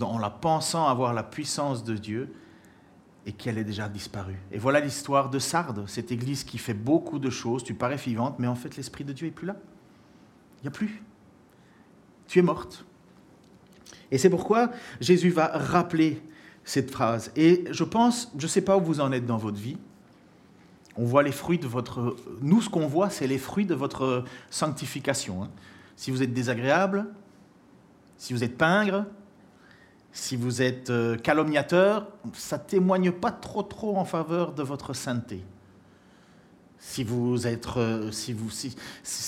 [0.00, 2.34] en la pensant avoir la puissance de Dieu
[3.26, 4.38] et qu'elle est déjà disparue.
[4.50, 8.38] Et voilà l'histoire de Sardes, cette église qui fait beaucoup de choses, tu parais vivante,
[8.38, 9.56] mais en fait l'Esprit de Dieu n'est plus là.
[10.58, 11.02] Il n'y a plus.
[12.26, 12.84] Tu es morte.
[14.10, 16.22] Et c'est pourquoi Jésus va rappeler
[16.64, 17.32] cette phrase.
[17.36, 19.78] Et je pense, je ne sais pas où vous en êtes dans votre vie,
[20.96, 22.16] on voit les fruits de votre...
[22.42, 25.44] Nous, ce qu'on voit, c'est les fruits de votre sanctification.
[25.44, 25.50] Hein.
[25.96, 27.06] Si vous êtes désagréable,
[28.18, 29.06] si vous êtes pingre,
[30.12, 35.42] si vous êtes euh, calomniateur, ça témoigne pas trop trop en faveur de votre sainteté.
[36.78, 38.76] Si vous êtes, euh, si vous, si,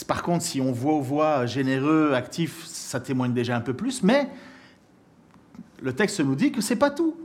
[0.06, 4.02] par contre, si on voit voix généreux, actif, ça témoigne déjà un peu plus.
[4.02, 4.28] Mais
[5.80, 7.16] le texte nous dit que c'est pas tout,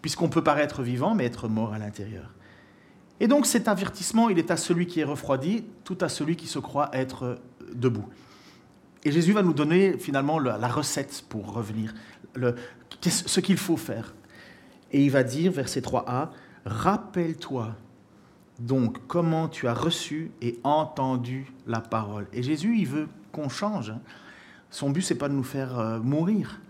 [0.00, 2.30] puisqu'on peut paraître vivant mais être mort à l'intérieur.
[3.18, 6.46] Et donc cet avertissement, il est à celui qui est refroidi, tout à celui qui
[6.46, 7.36] se croit être euh,
[7.74, 8.06] debout.
[9.02, 11.92] Et Jésus va nous donner finalement la recette pour revenir,
[13.00, 14.14] ce qu'il faut faire?
[14.92, 16.28] Et il va dire, verset 3a,
[16.64, 17.74] Rappelle-toi
[18.58, 22.28] donc comment tu as reçu et entendu la parole.
[22.32, 23.90] Et Jésus, il veut qu'on change.
[23.90, 24.00] Hein.
[24.70, 26.60] Son but, c'est pas de nous faire euh, mourir.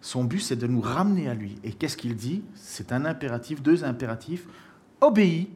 [0.00, 1.56] Son but, c'est de nous ramener à lui.
[1.62, 2.42] Et qu'est-ce qu'il dit?
[2.54, 4.46] C'est un impératif, deux impératifs.
[5.00, 5.50] Obéis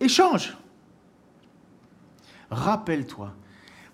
[0.00, 0.56] et change.
[2.50, 3.34] Rappelle-toi.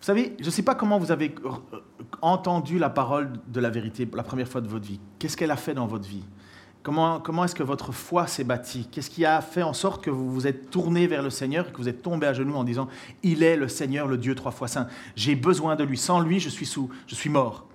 [0.02, 1.78] Vous savez, je ne sais pas comment vous avez euh,
[2.22, 4.98] entendu la parole de la vérité la première fois de votre vie.
[5.20, 6.24] Qu'est-ce qu'elle a fait dans votre vie?
[6.82, 8.88] Comment, comment est-ce que votre foi s'est bâtie?
[8.90, 11.70] Qu'est-ce qui a fait en sorte que vous vous êtes tourné vers le Seigneur et
[11.70, 12.88] que vous êtes tombé à genoux en disant
[13.22, 14.88] Il est le Seigneur, le Dieu trois fois saint.
[15.14, 15.96] J'ai besoin de lui.
[15.96, 17.68] Sans lui, je suis, sous, je suis mort.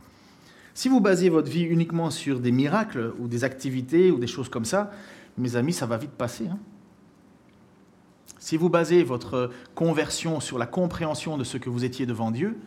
[0.73, 4.49] Si vous basez votre vie uniquement sur des miracles ou des activités ou des choses
[4.49, 4.91] comme ça,
[5.37, 6.49] mes amis, ça va vite passer.
[6.51, 6.59] Hein
[8.47, 12.57] si vous basez votre conversion sur la compréhension de ce que vous étiez devant Dieu,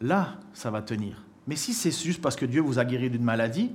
[0.00, 1.26] là, ça va tenir.
[1.46, 3.72] Mais si c'est juste parce que Dieu vous a guéri d'une maladie,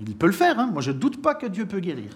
[0.00, 0.58] il peut le faire.
[0.58, 0.70] Hein.
[0.72, 2.14] Moi, je ne doute pas que Dieu peut guérir.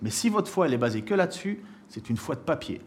[0.00, 2.80] Mais si votre foi elle est basée que là-dessus, c'est une foi de papier.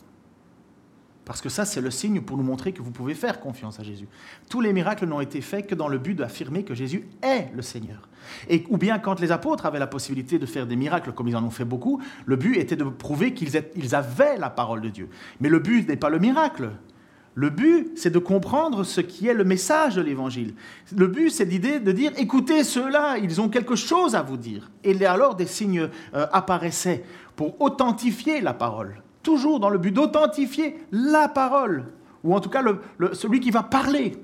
[1.25, 3.83] Parce que ça, c'est le signe pour nous montrer que vous pouvez faire confiance à
[3.83, 4.07] Jésus.
[4.47, 7.63] Tous les miracles n'ont été faits que dans le but d'affirmer que Jésus est le
[7.63, 8.07] Seigneur.
[8.47, 11.35] Et, ou bien quand les apôtres avaient la possibilité de faire des miracles, comme ils
[11.35, 15.09] en ont fait beaucoup, le but était de prouver qu'ils avaient la parole de Dieu.
[15.39, 16.69] Mais le but n'est pas le miracle.
[17.33, 20.53] Le but, c'est de comprendre ce qui est le message de l'Évangile.
[20.95, 24.71] Le but, c'est l'idée de dire, écoutez ceux-là, ils ont quelque chose à vous dire.
[24.83, 27.03] Et alors des signes euh, apparaissaient
[27.35, 31.85] pour authentifier la parole toujours dans le but d'authentifier la parole,
[32.23, 32.63] ou en tout cas
[33.11, 34.15] celui qui va parler.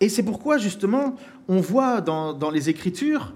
[0.00, 1.16] Et c'est pourquoi justement
[1.48, 3.32] on voit dans, les Écritures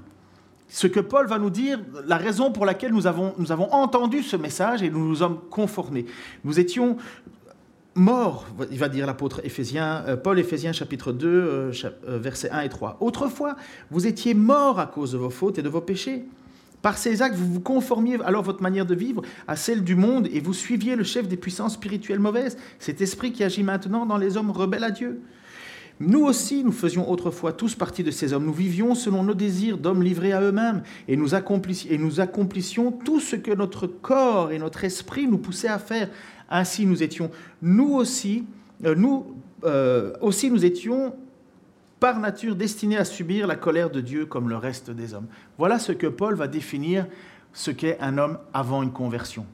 [0.70, 3.34] ce que Paul va nous dire, la raison pour laquelle nous avons,
[3.72, 6.04] entendu ce message et nous nous sommes conformés.
[6.44, 6.98] Nous étions
[7.94, 11.72] morts, il va dire l'apôtre Éphésiens, euh, Paul Éphésiens chapitre 2, euh,
[12.06, 12.98] euh, versets 1 et 3.
[13.00, 13.56] Autrefois,
[13.90, 16.26] vous étiez morts à cause de vos fautes et de vos péchés.
[16.82, 20.28] Par ces actes, vous vous conformiez alors votre manière de vivre à celle du monde
[20.32, 24.16] et vous suiviez le chef des puissances spirituelles mauvaises, cet esprit qui agit maintenant dans
[24.16, 25.20] les hommes rebelles à Dieu.
[26.00, 28.44] Nous aussi, nous faisions autrefois tous partie de ces hommes.
[28.44, 33.50] Nous vivions selon nos désirs d'hommes livrés à eux-mêmes et nous, accomplissions tout ce que
[33.50, 36.08] notre corps et notre esprit nous poussaient à faire.
[36.48, 38.44] Ainsi, nous étions, nous aussi,
[38.84, 39.26] euh, nous
[39.64, 41.14] euh, aussi, nous étions
[42.00, 45.26] par nature destiné à subir la colère de Dieu comme le reste des hommes.
[45.56, 47.06] Voilà ce que Paul va définir
[47.52, 49.46] ce qu'est un homme avant une conversion.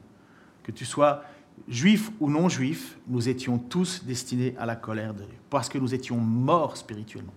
[0.63, 1.23] Que tu sois
[1.67, 5.77] juif ou non juif, nous étions tous destinés à la colère de Dieu, parce que
[5.77, 7.33] nous étions morts spirituellement.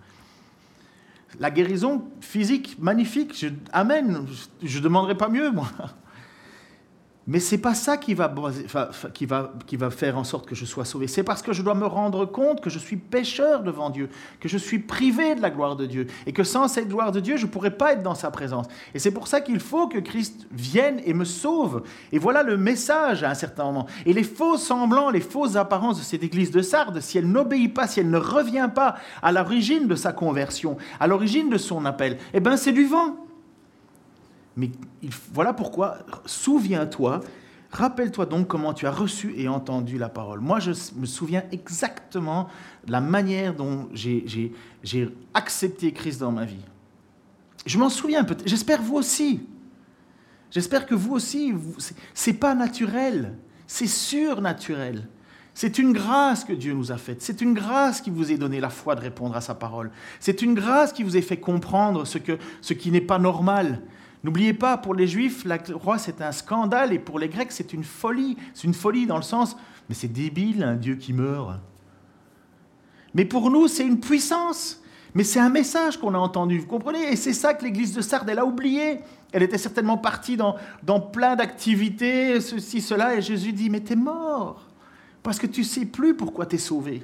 [1.39, 4.25] La guérison physique, magnifique, je, amen,
[4.61, 5.69] je ne demanderai pas mieux, moi.
[7.29, 8.31] Mais c'est pas ça qui va,
[9.91, 11.05] faire en sorte que je sois sauvé.
[11.05, 14.49] C'est parce que je dois me rendre compte que je suis pécheur devant Dieu, que
[14.49, 17.37] je suis privé de la gloire de Dieu, et que sans cette gloire de Dieu,
[17.37, 18.65] je ne pourrais pas être dans sa présence.
[18.95, 21.83] Et c'est pour ça qu'il faut que Christ vienne et me sauve.
[22.11, 23.85] Et voilà le message à un certain moment.
[24.07, 27.71] Et les faux semblants, les fausses apparences de cette église de Sardes, si elle n'obéit
[27.71, 31.85] pas, si elle ne revient pas à l'origine de sa conversion, à l'origine de son
[31.85, 33.28] appel, eh bien c'est du vent.
[34.59, 34.69] Mais
[35.33, 37.21] voilà pourquoi, souviens-toi,
[37.71, 40.41] rappelle-toi donc comment tu as reçu et entendu la parole.
[40.41, 42.49] Moi, je me souviens exactement
[42.85, 44.51] de la manière dont j'ai
[45.33, 46.65] accepté Christ dans ma vie.
[47.65, 49.47] Je m'en souviens, j'espère vous aussi.
[50.51, 51.53] J'espère que vous aussi,
[52.13, 55.07] c'est pas naturel, c'est surnaturel.
[55.53, 57.21] C'est une grâce que Dieu nous a faite.
[57.21, 59.91] C'est une grâce qui vous ait donné la foi de répondre à sa parole.
[60.19, 63.81] C'est une grâce qui vous ait fait comprendre ce qui n'est pas normal.
[64.23, 67.73] N'oubliez pas, pour les Juifs, la croix c'est un scandale et pour les Grecs c'est
[67.73, 68.37] une folie.
[68.53, 69.55] C'est une folie dans le sens,
[69.87, 71.59] mais c'est débile un Dieu qui meurt.
[73.13, 74.81] Mais pour nous c'est une puissance.
[75.15, 77.11] Mais c'est un message qu'on a entendu, vous comprenez?
[77.11, 78.99] Et c'est ça que l'église de Sardes, elle a oublié.
[79.31, 80.55] Elle était certainement partie dans,
[81.11, 84.67] plein d'activités, ceci, cela, et Jésus dit, mais t'es mort,
[85.21, 87.03] parce que tu sais plus pourquoi t'es sauvé.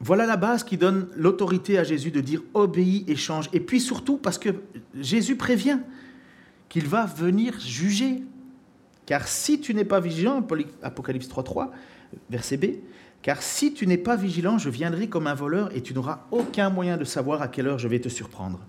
[0.00, 3.48] Voilà la base qui donne l'autorité à Jésus de dire obéis et change.
[3.52, 4.50] Et puis surtout parce que
[4.94, 5.78] Jésus prévient
[6.68, 8.22] qu'il va venir juger.
[9.06, 10.46] Car si tu n'es pas vigilant,
[10.82, 11.70] Apocalypse 3.3,
[12.30, 12.64] verset B,
[13.22, 16.70] car si tu n'es pas vigilant, je viendrai comme un voleur et tu n'auras aucun
[16.70, 18.60] moyen de savoir à quelle heure je vais te surprendre.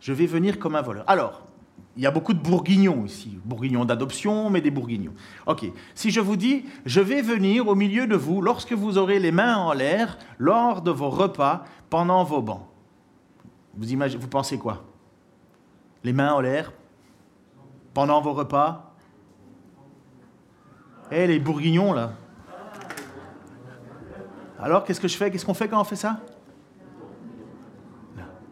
[0.00, 1.04] Je vais venir comme un voleur.
[1.08, 1.46] Alors,
[1.96, 5.12] il y a beaucoup de bourguignons ici, bourguignons d'adoption, mais des bourguignons.
[5.46, 9.18] Ok, si je vous dis, je vais venir au milieu de vous lorsque vous aurez
[9.18, 12.66] les mains en l'air, lors de vos repas, pendant vos bancs.
[13.74, 14.84] Vous, imaginez, vous pensez quoi?
[16.04, 16.72] Les mains en l'air,
[17.92, 18.94] pendant vos repas?
[21.10, 22.12] Eh, les bourguignons, là.
[24.60, 25.30] Alors, qu'est-ce que je fais?
[25.30, 26.20] Qu'est-ce qu'on fait quand on fait ça?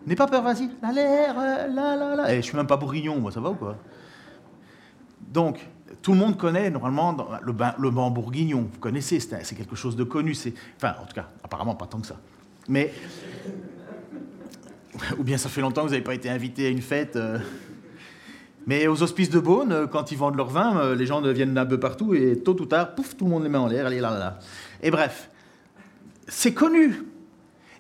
[0.09, 0.71] N'aie pas peur, vas-y.
[0.81, 2.33] La l'air, euh, là, là, là.
[2.33, 3.77] Et je suis même pas bourguignon, moi, ça va ou quoi?
[5.21, 5.61] Donc,
[6.01, 8.71] tout le monde connaît normalement le, le banc bourguignon.
[8.73, 10.35] Vous connaissez, c'est quelque chose de connu.
[10.77, 12.17] Enfin, en tout cas, apparemment pas tant que ça.
[12.69, 12.95] Mais.
[15.19, 17.17] Ou bien ça fait longtemps que vous n'avez pas été invité à une fête.
[17.17, 17.39] Euh.
[18.67, 21.67] Mais aux hospices de Beaune, euh, quand ils vendent leur vin, les gens viennent un
[21.67, 24.01] peu partout et tôt ou tard, pouf, tout le monde les met en l'air, allez
[24.01, 24.39] là, là, là.
[24.83, 25.29] Et bref,
[26.29, 27.03] c'est connu.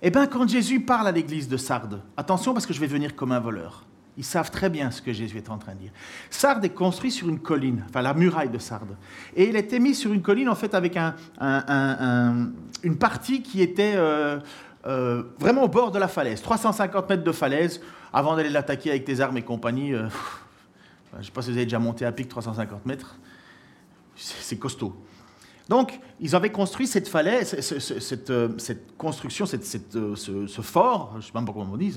[0.02, 3.16] Eh bien, quand Jésus parle à l'église de Sardes, attention parce que je vais venir
[3.16, 3.84] comme un voleur.
[4.16, 5.92] Ils savent très bien ce que Jésus est en train de dire.
[6.28, 8.96] Sardes est construit sur une colline, enfin la muraille de Sardes.
[9.36, 10.96] Et il était mis sur une colline en fait avec
[11.40, 14.40] une partie qui était euh,
[14.86, 17.80] euh, vraiment au bord de la falaise, 350 mètres de falaise,
[18.12, 19.94] avant d'aller l'attaquer avec tes armes et compagnie.
[19.94, 20.08] Euh,
[21.12, 23.16] je ne sais pas si vous avez déjà monté à pic 350 mètres.
[24.16, 24.96] C'est costaud.
[25.68, 31.16] Donc, ils avaient construit cette falaise, cette, euh, cette construction, cette, euh, ce, fort, je
[31.18, 31.94] ne sais pas comment on dit,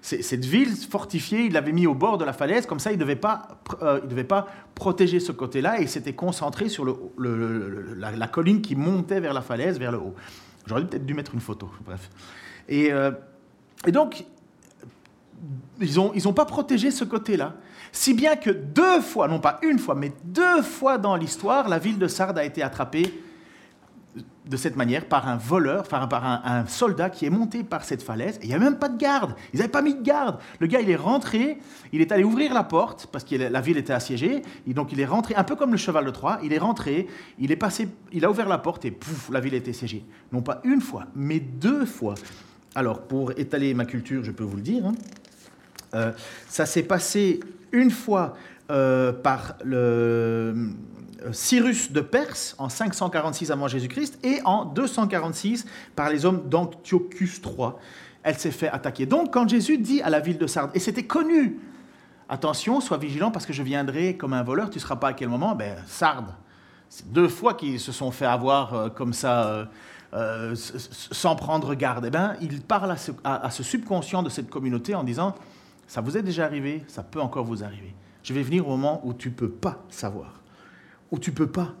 [0.00, 3.00] cette ville fortifiée, il l'avait mis au bord de la falaise, comme ça, il ne
[3.00, 6.86] devait, pas, euh, devait pas protéger ce côté-là, et il s'était concentré sur
[7.18, 10.14] la, colline qui montait vers la falaise, vers le haut.
[10.66, 12.08] J'aurais peut-être dû mettre une photo, bref.
[12.68, 12.90] Et,
[13.86, 14.24] et donc,
[15.80, 17.54] ils n'ont ils ont pas protégé ce côté-là.
[17.92, 21.78] Si bien que deux fois, non pas une fois, mais deux fois dans l'histoire, la
[21.78, 23.12] ville de Sardes a été attrapée
[24.50, 28.36] de cette manière par un voleur, par un, soldat qui est monté par cette falaise.
[28.38, 29.34] Et il n'y a même pas de garde.
[29.52, 30.38] Ils n'avaient pas mis de garde.
[30.58, 31.58] Le gars, il est rentré,
[31.92, 34.42] il est allé ouvrir la porte parce que la ville était assiégée.
[34.66, 36.38] Et donc il est rentré, un peu comme le cheval de Troie.
[36.42, 37.06] Il est rentré,
[37.38, 40.04] il est passé, il a ouvert la porte et pouf, la ville était assiégée.
[40.32, 42.14] Non pas une fois, mais deux fois.
[42.74, 44.86] Alors pour étaler ma culture, je peux vous le dire.
[44.86, 44.94] Hein,
[45.94, 46.12] euh,
[46.48, 47.40] ça s'est passé
[47.72, 48.34] une fois
[48.70, 56.10] euh, par le euh, Cyrus de Perse en 546 avant Jésus-Christ et en 246 par
[56.10, 57.70] les hommes d'Antiochus III.
[58.22, 59.06] Elle s'est fait attaquer.
[59.06, 61.58] Donc quand Jésus dit à la ville de Sardes, et c'était connu,
[62.28, 65.12] attention, sois vigilant parce que je viendrai comme un voleur, tu ne seras pas à
[65.12, 65.54] quel moment?
[65.54, 66.34] Ben Sardes.
[66.88, 69.68] C'est deux fois qu'ils se sont fait avoir comme ça.
[70.12, 75.36] sans prendre garde, eh ben, il parle à ce subconscient de cette communauté en disant
[75.90, 77.92] ça vous est déjà arrivé, ça peut encore vous arriver.
[78.22, 80.40] Je vais venir au moment où tu ne peux pas savoir,
[81.10, 81.74] où tu ne peux pas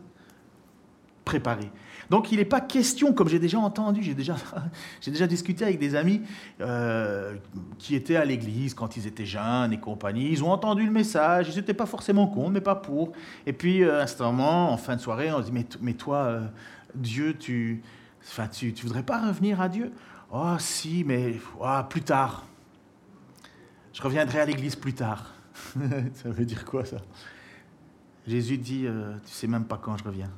[1.24, 1.70] préparer.
[2.10, 4.34] Donc il n'est pas question, comme j'ai déjà entendu, j'ai déjà,
[5.06, 6.22] déjà discuté avec des amis
[6.60, 7.36] euh,
[7.78, 11.48] qui étaient à l'église quand ils étaient jeunes et compagnie, ils ont entendu le message,
[11.48, 13.12] ils n'étaient pas forcément contre, mais pas pour.
[13.46, 16.46] Et puis, euh, instantanément, en fin de soirée, on se dit, mais, toi, euh,
[16.96, 17.80] Dieu, tu,
[18.24, 19.92] enfin, tu ne voudrais pas revenir à Dieu?
[20.32, 22.49] Oh si, mais oh, plus tard.
[23.92, 25.32] Je reviendrai à l'église plus tard.
[26.14, 26.98] ça veut dire quoi ça?
[28.26, 30.30] Jésus dit, euh, tu sais même pas quand je reviens.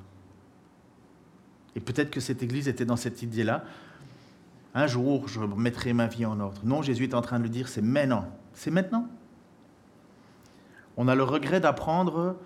[1.75, 3.65] Et peut-être que cette église était dans cette idée-là.
[4.75, 6.61] Un jour, je mettrai ma vie en ordre.
[6.65, 8.27] Non, Jésus est en train de le dire, c'est maintenant.
[8.55, 9.07] C'est maintenant.
[10.97, 12.37] On a le regret d'apprendre,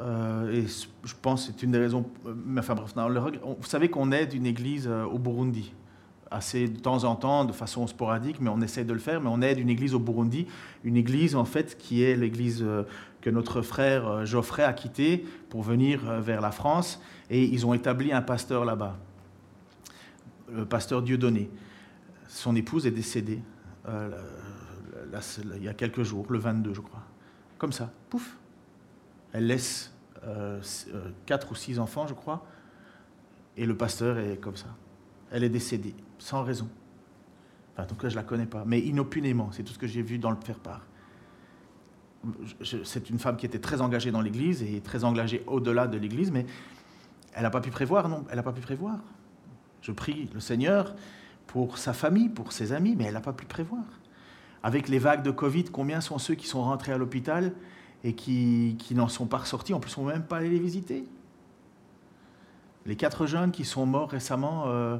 [0.00, 2.08] euh, et je pense que c'est une des raisons.
[2.26, 5.72] Euh, enfin bref, vous savez qu'on est d'une église au Burundi
[6.30, 9.20] assez de temps en temps, de façon sporadique, mais on essaie de le faire.
[9.20, 10.46] Mais on aide une église au Burundi,
[10.84, 12.82] une église en fait qui est l'église euh,
[13.20, 17.00] que notre frère euh, Geoffrey a quittée pour venir euh, vers la France.
[17.30, 18.96] Et ils ont établi un pasteur là-bas,
[20.52, 21.50] le pasteur Dieudonné.
[22.28, 23.40] Son épouse est décédée
[25.54, 27.02] il y a quelques jours, le 22 je crois.
[27.56, 28.36] Comme ça, pouf.
[29.32, 29.92] Elle laisse
[31.24, 32.44] quatre ou six enfants, je crois.
[33.56, 34.66] Et le pasteur est comme ça.
[35.30, 36.68] Elle est décédée sans raison.
[37.72, 40.02] Enfin, donc là, je ne la connais pas, mais inopinément, c'est tout ce que j'ai
[40.02, 40.86] vu dans le faire-part.
[42.62, 46.30] C'est une femme qui était très engagée dans l'Église et très engagée au-delà de l'Église,
[46.32, 46.46] mais
[47.34, 48.98] elle n'a pas pu prévoir, non, elle n'a pas pu prévoir.
[49.82, 50.96] Je prie le Seigneur
[51.46, 53.84] pour sa famille, pour ses amis, mais elle n'a pas pu prévoir.
[54.62, 57.52] Avec les vagues de Covid, combien sont ceux qui sont rentrés à l'hôpital
[58.02, 60.58] et qui, qui n'en sont pas ressortis, en plus on ne même pas allé les
[60.58, 61.04] visiter
[62.86, 64.64] Les quatre jeunes qui sont morts récemment...
[64.68, 64.96] Euh,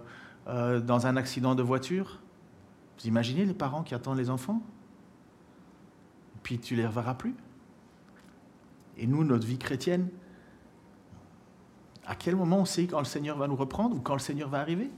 [0.48, 2.20] euh, dans un accident de voiture.
[2.98, 4.62] Vous imaginez les parents qui attendent les enfants?
[6.44, 7.34] Puis tu les reverras plus?
[8.96, 10.08] Et nous, notre vie chrétienne,
[12.06, 14.48] à quel moment on sait quand le Seigneur va nous reprendre ou quand le Seigneur
[14.48, 14.88] va arriver?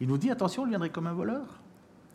[0.00, 1.61] Il nous dit, attention, je viendrai comme un voleur.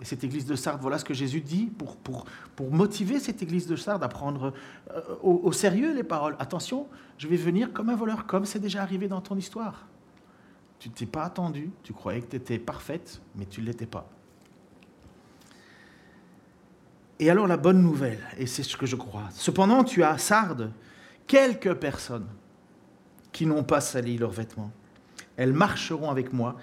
[0.02, 2.26] Et cette église de Sardes, voilà ce que Jésus dit pour,
[2.70, 4.54] motiver cette église de Sardes à prendre
[4.92, 6.36] euh, au, au, sérieux les paroles.
[6.40, 9.88] Attention, je vais venir comme un voleur, comme c'est déjà arrivé dans ton histoire.
[10.80, 13.88] Tu ne t'es pas attendu, tu croyais que tu étais parfaite, mais tu ne l'étais
[13.88, 14.08] pas.
[17.20, 20.18] Et alors la bonne nouvelle, et c'est ce que je crois, cependant tu as à
[20.20, 20.72] Sardes
[21.26, 22.28] quelques personnes
[23.32, 24.72] qui n'ont pas sali leurs vêtements.
[25.36, 26.56] Elles marcheront avec moi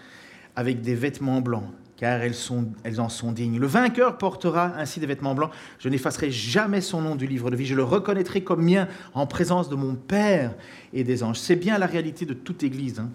[0.57, 3.59] avec des vêtements blancs, car elles, en sont dignes.
[3.59, 5.51] Le vainqueur portera ainsi des vêtements blancs.
[5.79, 7.67] Je n'effacerai jamais son nom du livre de vie.
[7.67, 10.55] Je le reconnaîtrai comme mien en présence de mon Père
[10.93, 11.39] et des anges.
[11.39, 12.99] C'est bien la réalité de toute Église.
[12.99, 13.11] Hein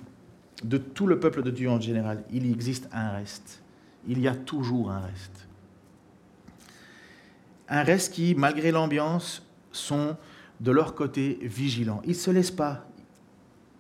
[0.64, 3.62] de tout le peuple de Dieu en général, il existe un reste.
[4.08, 5.48] Il y a toujours un reste.
[7.68, 10.18] Un reste qui, malgré l'ambiance, sont
[10.60, 12.02] de leur côté vigilants.
[12.04, 12.89] Ils ne se laissent pas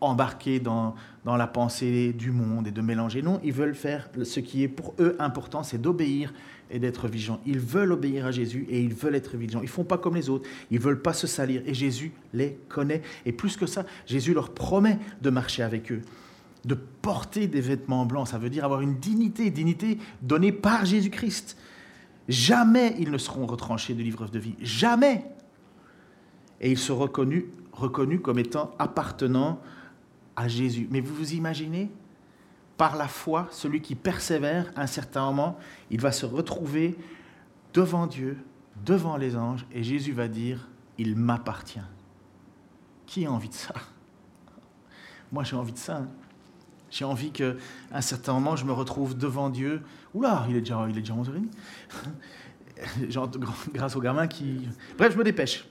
[0.01, 0.95] embarquer dans,
[1.25, 3.21] dans la pensée du monde et de mélanger.
[3.21, 6.33] Non, ils veulent faire ce qui est pour eux important, c'est d'obéir
[6.71, 7.41] et d'être vigilants.
[7.45, 9.61] Ils veulent obéir à Jésus et ils veulent être vigilants.
[9.61, 10.47] Ils ne font pas comme les autres.
[10.71, 11.61] Ils ne veulent pas se salir.
[11.65, 13.01] Et Jésus les connaît.
[13.25, 16.01] Et plus que ça, Jésus leur promet de marcher avec eux
[16.65, 18.27] de porter des vêtements blancs.
[18.27, 21.57] Ça veut dire avoir une dignité, dignité donnée par Jésus-Christ.
[22.27, 24.55] Jamais ils ne seront retranchés du livre de vie.
[24.61, 25.25] Jamais.
[26.61, 29.61] Et ils seront reconnus, reconnus comme étant appartenant
[30.47, 30.87] Jésus.
[30.91, 31.91] Mais vous vous imaginez
[32.77, 35.57] Par la foi, celui qui persévère, à un certain moment,
[35.89, 36.97] il va se retrouver
[37.73, 38.37] devant Dieu,
[38.85, 41.79] devant les anges, et Jésus va dire, il m'appartient.
[43.05, 43.73] Qui a envie de ça?
[45.31, 45.97] Moi, j'ai envie de ça.
[45.97, 46.07] Hein.
[46.91, 47.53] J'ai envie qu'à
[47.91, 49.81] un certain moment, je me retrouve devant Dieu.
[50.13, 51.49] Oula, il est déjà, il est déjà 11h30.
[53.09, 53.29] Genre,
[53.73, 54.67] grâce au gamin qui...
[54.97, 55.67] Bref, je me dépêche.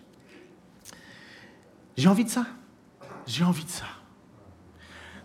[1.97, 2.47] J'ai envie de ça.
[3.27, 3.87] J'ai envie de ça.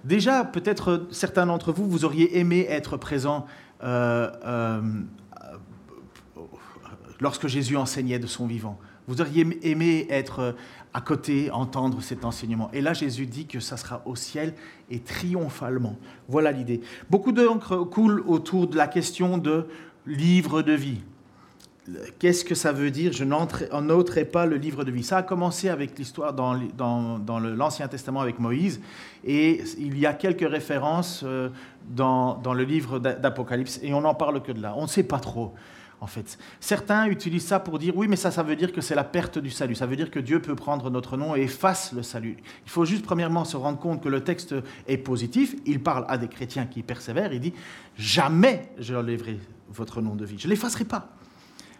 [0.03, 3.45] Déjà, peut-être certains d'entre vous, vous auriez aimé être présent
[3.83, 4.81] euh, euh,
[7.19, 8.79] lorsque Jésus enseignait de son vivant.
[9.07, 10.55] Vous auriez aimé être
[10.93, 12.69] à côté, entendre cet enseignement.
[12.71, 14.53] Et là, Jésus dit que ça sera au ciel
[14.89, 15.97] et triomphalement.
[16.27, 16.81] Voilà l'idée.
[17.09, 19.67] Beaucoup d'encre coule autour de la question de
[20.05, 21.01] livre de vie.
[22.17, 25.03] Qu'est-ce que ça veut dire Je n'entrerai pas le livre de vie.
[25.03, 26.53] Ça a commencé avec l'histoire dans,
[27.39, 28.79] l'Ancien Testament avec Moïse,
[29.25, 31.49] et il y a quelques références euh,
[31.89, 34.73] dans, le livre d'Apocalypse, et on n'en parle que de là.
[34.77, 35.53] On ne sait pas trop
[35.99, 36.38] en fait.
[36.59, 39.38] Certains utilisent ça pour dire oui, mais ça, ça veut dire que c'est la perte
[39.38, 39.75] du salut.
[39.75, 42.38] Ça veut dire que Dieu peut prendre notre nom et efface le salut.
[42.65, 44.53] Il faut juste premièrement se rendre compte que le texte
[44.88, 45.55] est positif.
[45.65, 47.31] Il parle à des chrétiens qui persévèrent.
[47.31, 47.53] Il dit
[47.97, 50.38] jamais je enlèverai votre nom de vie.
[50.38, 51.09] Je l'effacerai pas.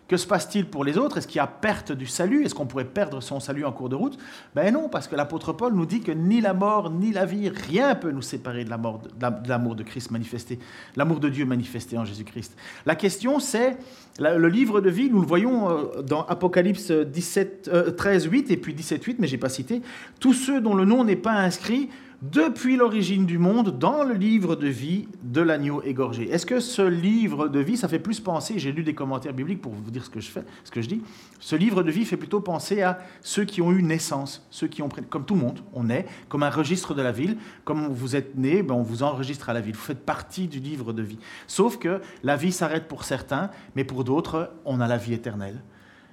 [0.08, 1.18] Que se passe-t-il pour les autres?
[1.18, 2.44] Est-ce qu'il y a perte du salut?
[2.44, 4.18] Est-ce qu'on pourrait perdre son salut en cours de route?
[4.54, 7.50] Ben non, parce que l'apôtre Paul nous dit que ni la mort, ni la vie,
[7.50, 10.60] rien peut nous séparer de l'amour de Christ manifesté,
[10.98, 12.56] l'amour de Dieu manifesté en Jésus-Christ.
[12.86, 13.78] La question, c'est
[14.20, 18.74] le livre de vie, nous le voyons euh, dans Apocalypse 17, 13, 8 et puis
[18.74, 19.82] 17, 8, mais j'ai pas cité.
[20.20, 21.90] Tous ceux dont le nom n'est pas inscrit
[22.24, 26.30] depuis l'origine du monde dans le livre de vie de l'agneau égorgé.
[26.30, 29.62] Est-ce que ce livre de vie, ça fait plus penser, j'ai lu des commentaires bibliques
[29.62, 31.02] pour vous dire ce que je fais, ce que je dis,
[31.42, 34.82] ce livre de vie fait plutôt penser à ceux qui ont eu naissance, ceux qui
[34.82, 38.16] ont comme tout le monde, on est comme un registre de la ville, comme vous
[38.16, 41.02] êtes né, ben on vous enregistre à la ville, vous faites partie du livre de
[41.02, 41.20] vie.
[41.48, 45.62] Sauf que la vie s'arrête pour certains, mais pour d'autres, on a la vie éternelle.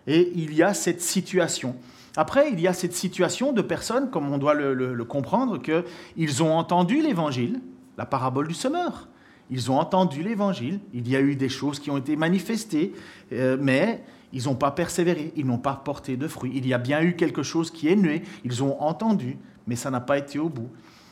[0.08, 1.76] Et il y a cette situation.
[2.16, 6.52] Après, il y a cette situation de personnes, comme on doit le, comprendre, qu'ils ont
[6.52, 7.60] entendu l'évangile,
[7.96, 9.08] la parabole du semeur.
[9.50, 12.92] Ils ont entendu l'évangile, il y a eu des choses qui ont été manifestées,
[13.32, 16.52] euh, mais ils n'ont pas persévéré, ils n'ont pas porté de fruits.
[16.54, 19.90] Il y a bien eu quelque chose qui est né, ils ont entendu, mais ça
[19.90, 20.70] n'a pas été au bout.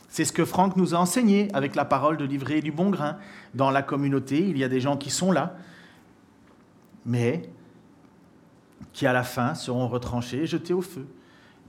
[0.08, 3.18] C'est ce que Franck nous a enseigné avec la parole de livrer du bon grain.
[3.54, 5.56] Dans la communauté, il y a des gens qui sont là,
[7.04, 7.42] mais
[8.92, 11.06] qui à la fin seront retranchés et jetés au feu.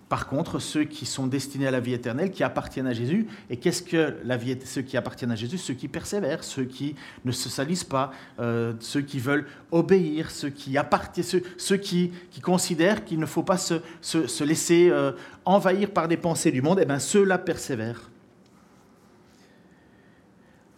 [0.09, 3.57] Par contre, ceux qui sont destinés à la vie éternelle, qui appartiennent à Jésus, et
[3.57, 5.59] qu'est-ce que la vie, ceux qui appartiennent à Jésus?
[5.59, 6.95] Ceux qui persévèrent, ceux qui
[7.25, 13.05] ne se salissent pas, euh, ceux qui veulent obéir, ceux qui appartiennent, ceux, qui, considèrent
[13.05, 15.11] qu'il ne faut pas se, laisser euh,
[15.45, 18.09] envahir par des pensées du monde, et eh bien ceux-là persévèrent.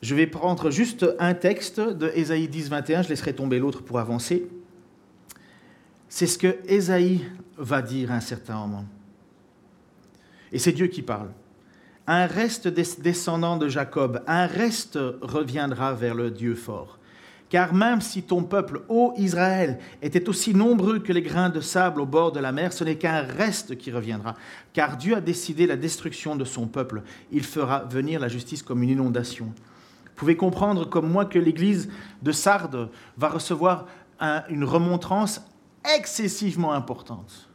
[0.02, 3.98] Je vais prendre juste un texte de Ésaïe 10, 21, je laisserai tomber l'autre pour
[3.98, 4.46] avancer.
[6.14, 7.22] C'est ce que Ésaïe
[7.58, 8.84] va dire à un certain moment.
[10.52, 11.30] Et c'est Dieu qui parle.
[12.06, 17.00] Un reste descendant de Jacob, un reste reviendra vers le Dieu fort.
[17.48, 22.02] Car même si ton peuple, ô Israël, était aussi nombreux que les grains de sable
[22.02, 24.36] au bord de la mer, ce n'est qu'un reste qui reviendra.
[24.74, 27.04] Car Dieu a décidé la destruction de son peuple.
[27.32, 29.46] Il fera venir la justice comme une inondation.
[29.46, 31.90] Vous pouvez comprendre comme moi que l'Église
[32.22, 33.88] de Sardes va recevoir
[34.50, 35.42] une remontrance
[35.96, 37.50] excessivement importante.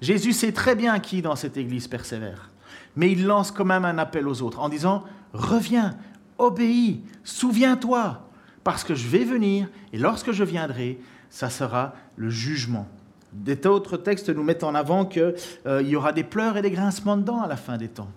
[0.00, 2.50] Jésus sait très bien qui dans cette Église persévère,
[2.96, 5.96] mais il lance quand même un appel aux autres en disant, reviens,
[6.38, 8.28] obéis, souviens-toi,
[8.64, 10.98] parce que je vais venir, et lorsque je viendrai,
[11.30, 12.88] ça sera le jugement.
[13.32, 15.34] Des autres textes nous mettent en avant qu'il
[15.66, 18.10] euh, y aura des pleurs et des grincements de dents à la fin des temps.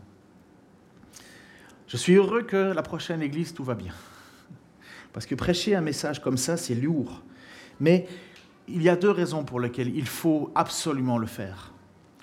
[1.88, 3.94] Je suis heureux que la prochaine Église, tout va bien.
[5.12, 7.22] Parce que prêcher un message comme ça, c'est lourd.
[7.82, 8.08] Mais
[8.68, 11.72] il y a deux raisons pour lesquelles il faut absolument le faire.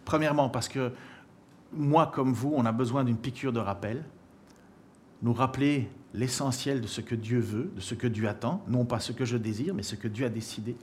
[0.04, 0.92] Premièrement, parce que
[1.72, 4.04] moi comme vous, on a besoin d'une piqûre de rappel,
[5.22, 9.00] nous rappeler l'essentiel de ce que Dieu veut, de ce que Dieu attend, non pas
[9.00, 10.76] ce que je désire, mais ce que Dieu a décidé.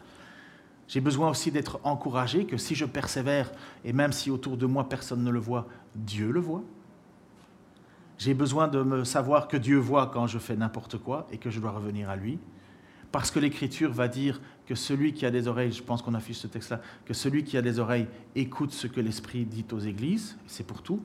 [0.88, 3.52] J'ai besoin aussi d'être encouragé que si je persévère,
[3.84, 6.64] et même si autour de moi personne ne le voit, Dieu le voit.
[8.18, 11.50] J'ai besoin de me savoir que Dieu voit quand je fais n'importe quoi et que
[11.50, 12.40] je dois revenir à lui.
[13.12, 16.38] Parce que l'Écriture va dire que celui qui a des oreilles, je pense qu'on affiche
[16.38, 20.38] ce texte-là, que celui qui a des oreilles écoute ce que l'Esprit dit aux églises,
[20.48, 21.02] c'est pour tout.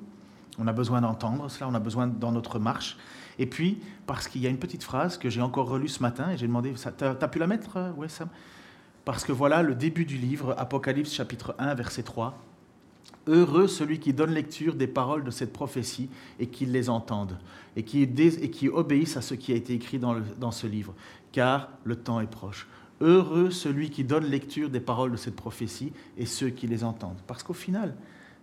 [0.59, 2.97] On a besoin d'entendre cela, on a besoin dans notre marche.
[3.39, 6.31] Et puis, parce qu'il y a une petite phrase que j'ai encore relue ce matin,
[6.31, 8.29] et j'ai demandé, tu as, pu la mettre, Oui, euh, Sam
[9.05, 12.39] Parce que voilà le début du livre, Apocalypse chapitre 1, verset 3.
[13.27, 16.09] Heureux celui qui donne lecture des paroles de cette prophétie
[16.39, 17.39] et qui les entende,
[17.77, 20.95] et qui, obéissent à ce qui a été écrit dans ce livre,
[21.31, 22.67] car le temps est proche.
[23.01, 27.21] Heureux celui qui donne lecture des paroles de cette prophétie et ceux qui les entendent.
[27.27, 27.95] Parce qu'au final,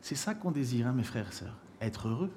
[0.02, 2.32] c'est ça qu'on désire, hein, mes frères et sœurs, être heureux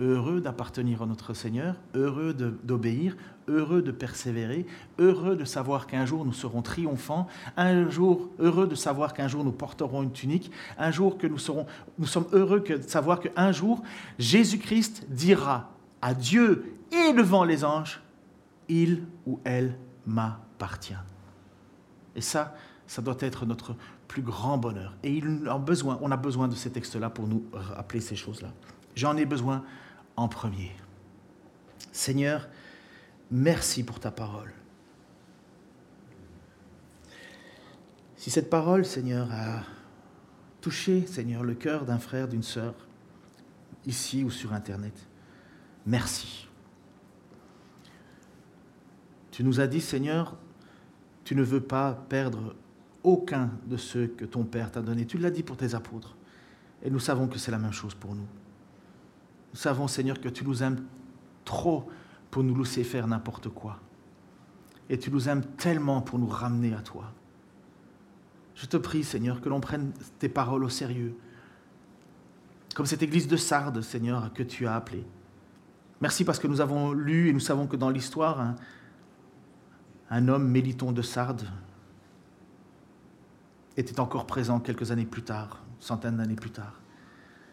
[0.00, 3.16] heureux d'appartenir à notre Seigneur, heureux d'obéir,
[3.48, 4.66] heureux de persévérer,
[4.98, 7.26] heureux de savoir qu'un jour nous serons triomphants,
[7.56, 11.38] un jour heureux de savoir qu'un jour nous porterons une tunique, un jour que nous
[11.38, 11.66] serons,
[11.98, 13.82] nous sommes heureux de savoir qu'un jour
[14.18, 15.70] Jésus-Christ dira
[16.02, 18.02] à Dieu et devant les anges,
[18.68, 19.76] il ou elle
[22.16, 23.76] Et ça, ça doit être notre
[24.08, 24.96] plus grand bonheur.
[25.02, 28.52] Et il a besoin, on a besoin de ces textes-là pour nous rappeler ces choses-là.
[28.94, 29.64] J'en ai besoin
[30.16, 30.72] en premier.
[31.92, 32.48] Seigneur,
[33.30, 34.52] merci pour ta parole.
[38.16, 39.62] Si cette parole, Seigneur, a
[40.60, 42.74] touché, Seigneur, le cœur d'un frère, d'une sœur,
[43.84, 44.94] ici ou sur Internet,
[45.84, 46.48] merci.
[49.34, 50.36] Tu nous as dit, Seigneur,
[51.24, 52.54] tu ne veux pas perdre
[53.02, 55.06] aucun de ceux que ton Père t'a donnés.
[55.06, 56.14] Tu l'as dit pour tes apôtres.
[56.84, 58.28] Et nous savons que c'est la même chose pour nous.
[59.52, 60.84] Nous savons, Seigneur, que tu nous aimes
[61.44, 61.90] trop
[62.30, 63.80] pour nous laisser faire n'importe quoi.
[64.88, 67.10] Et tu nous aimes tellement pour nous ramener à toi.
[68.54, 71.16] Je te prie, Seigneur, que l'on prenne tes paroles au sérieux.
[72.76, 75.04] Comme cette église de Sardes, Seigneur, que tu as appelée.
[76.00, 78.54] Merci parce que nous avons lu et nous savons que dans l'histoire, un,
[80.14, 81.46] un, homme, Méliton de Sardes,
[83.76, 86.80] était encore présent quelques années plus tard, centaines d'années plus tard.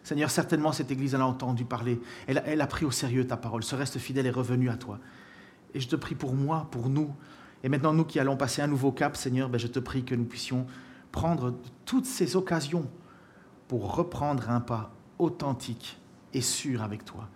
[0.03, 3.64] Seigneur, certainement cette Église elle a entendu parler, elle, a pris au sérieux ta parole,
[3.64, 4.99] ce reste fidèle est revenu à toi.
[5.74, 7.09] Et je te prie pour moi, pour nous,
[7.64, 10.14] et maintenant nous qui allons passer un nouveau cap, Seigneur, ben je te prie que
[10.14, 10.68] nous puissions
[11.12, 11.55] prendre
[11.86, 12.88] toutes ces occasions
[13.68, 15.99] pour reprendre un pas authentique
[16.34, 17.28] et sûr avec toi,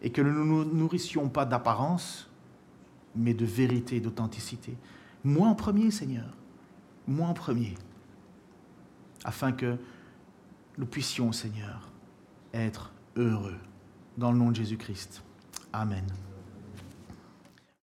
[0.00, 2.28] et que nous ne nous nourrissions pas d'apparence,
[3.16, 4.76] mais de vérité d'authenticité.
[5.24, 6.28] Moi en premier, Seigneur,
[7.06, 7.74] moi en premier,
[9.24, 9.76] afin que
[10.78, 11.90] nous puissions, Seigneur,
[12.54, 13.58] être heureux.
[14.18, 15.22] Dans le nom de Jésus-Christ.
[15.72, 16.04] Amen.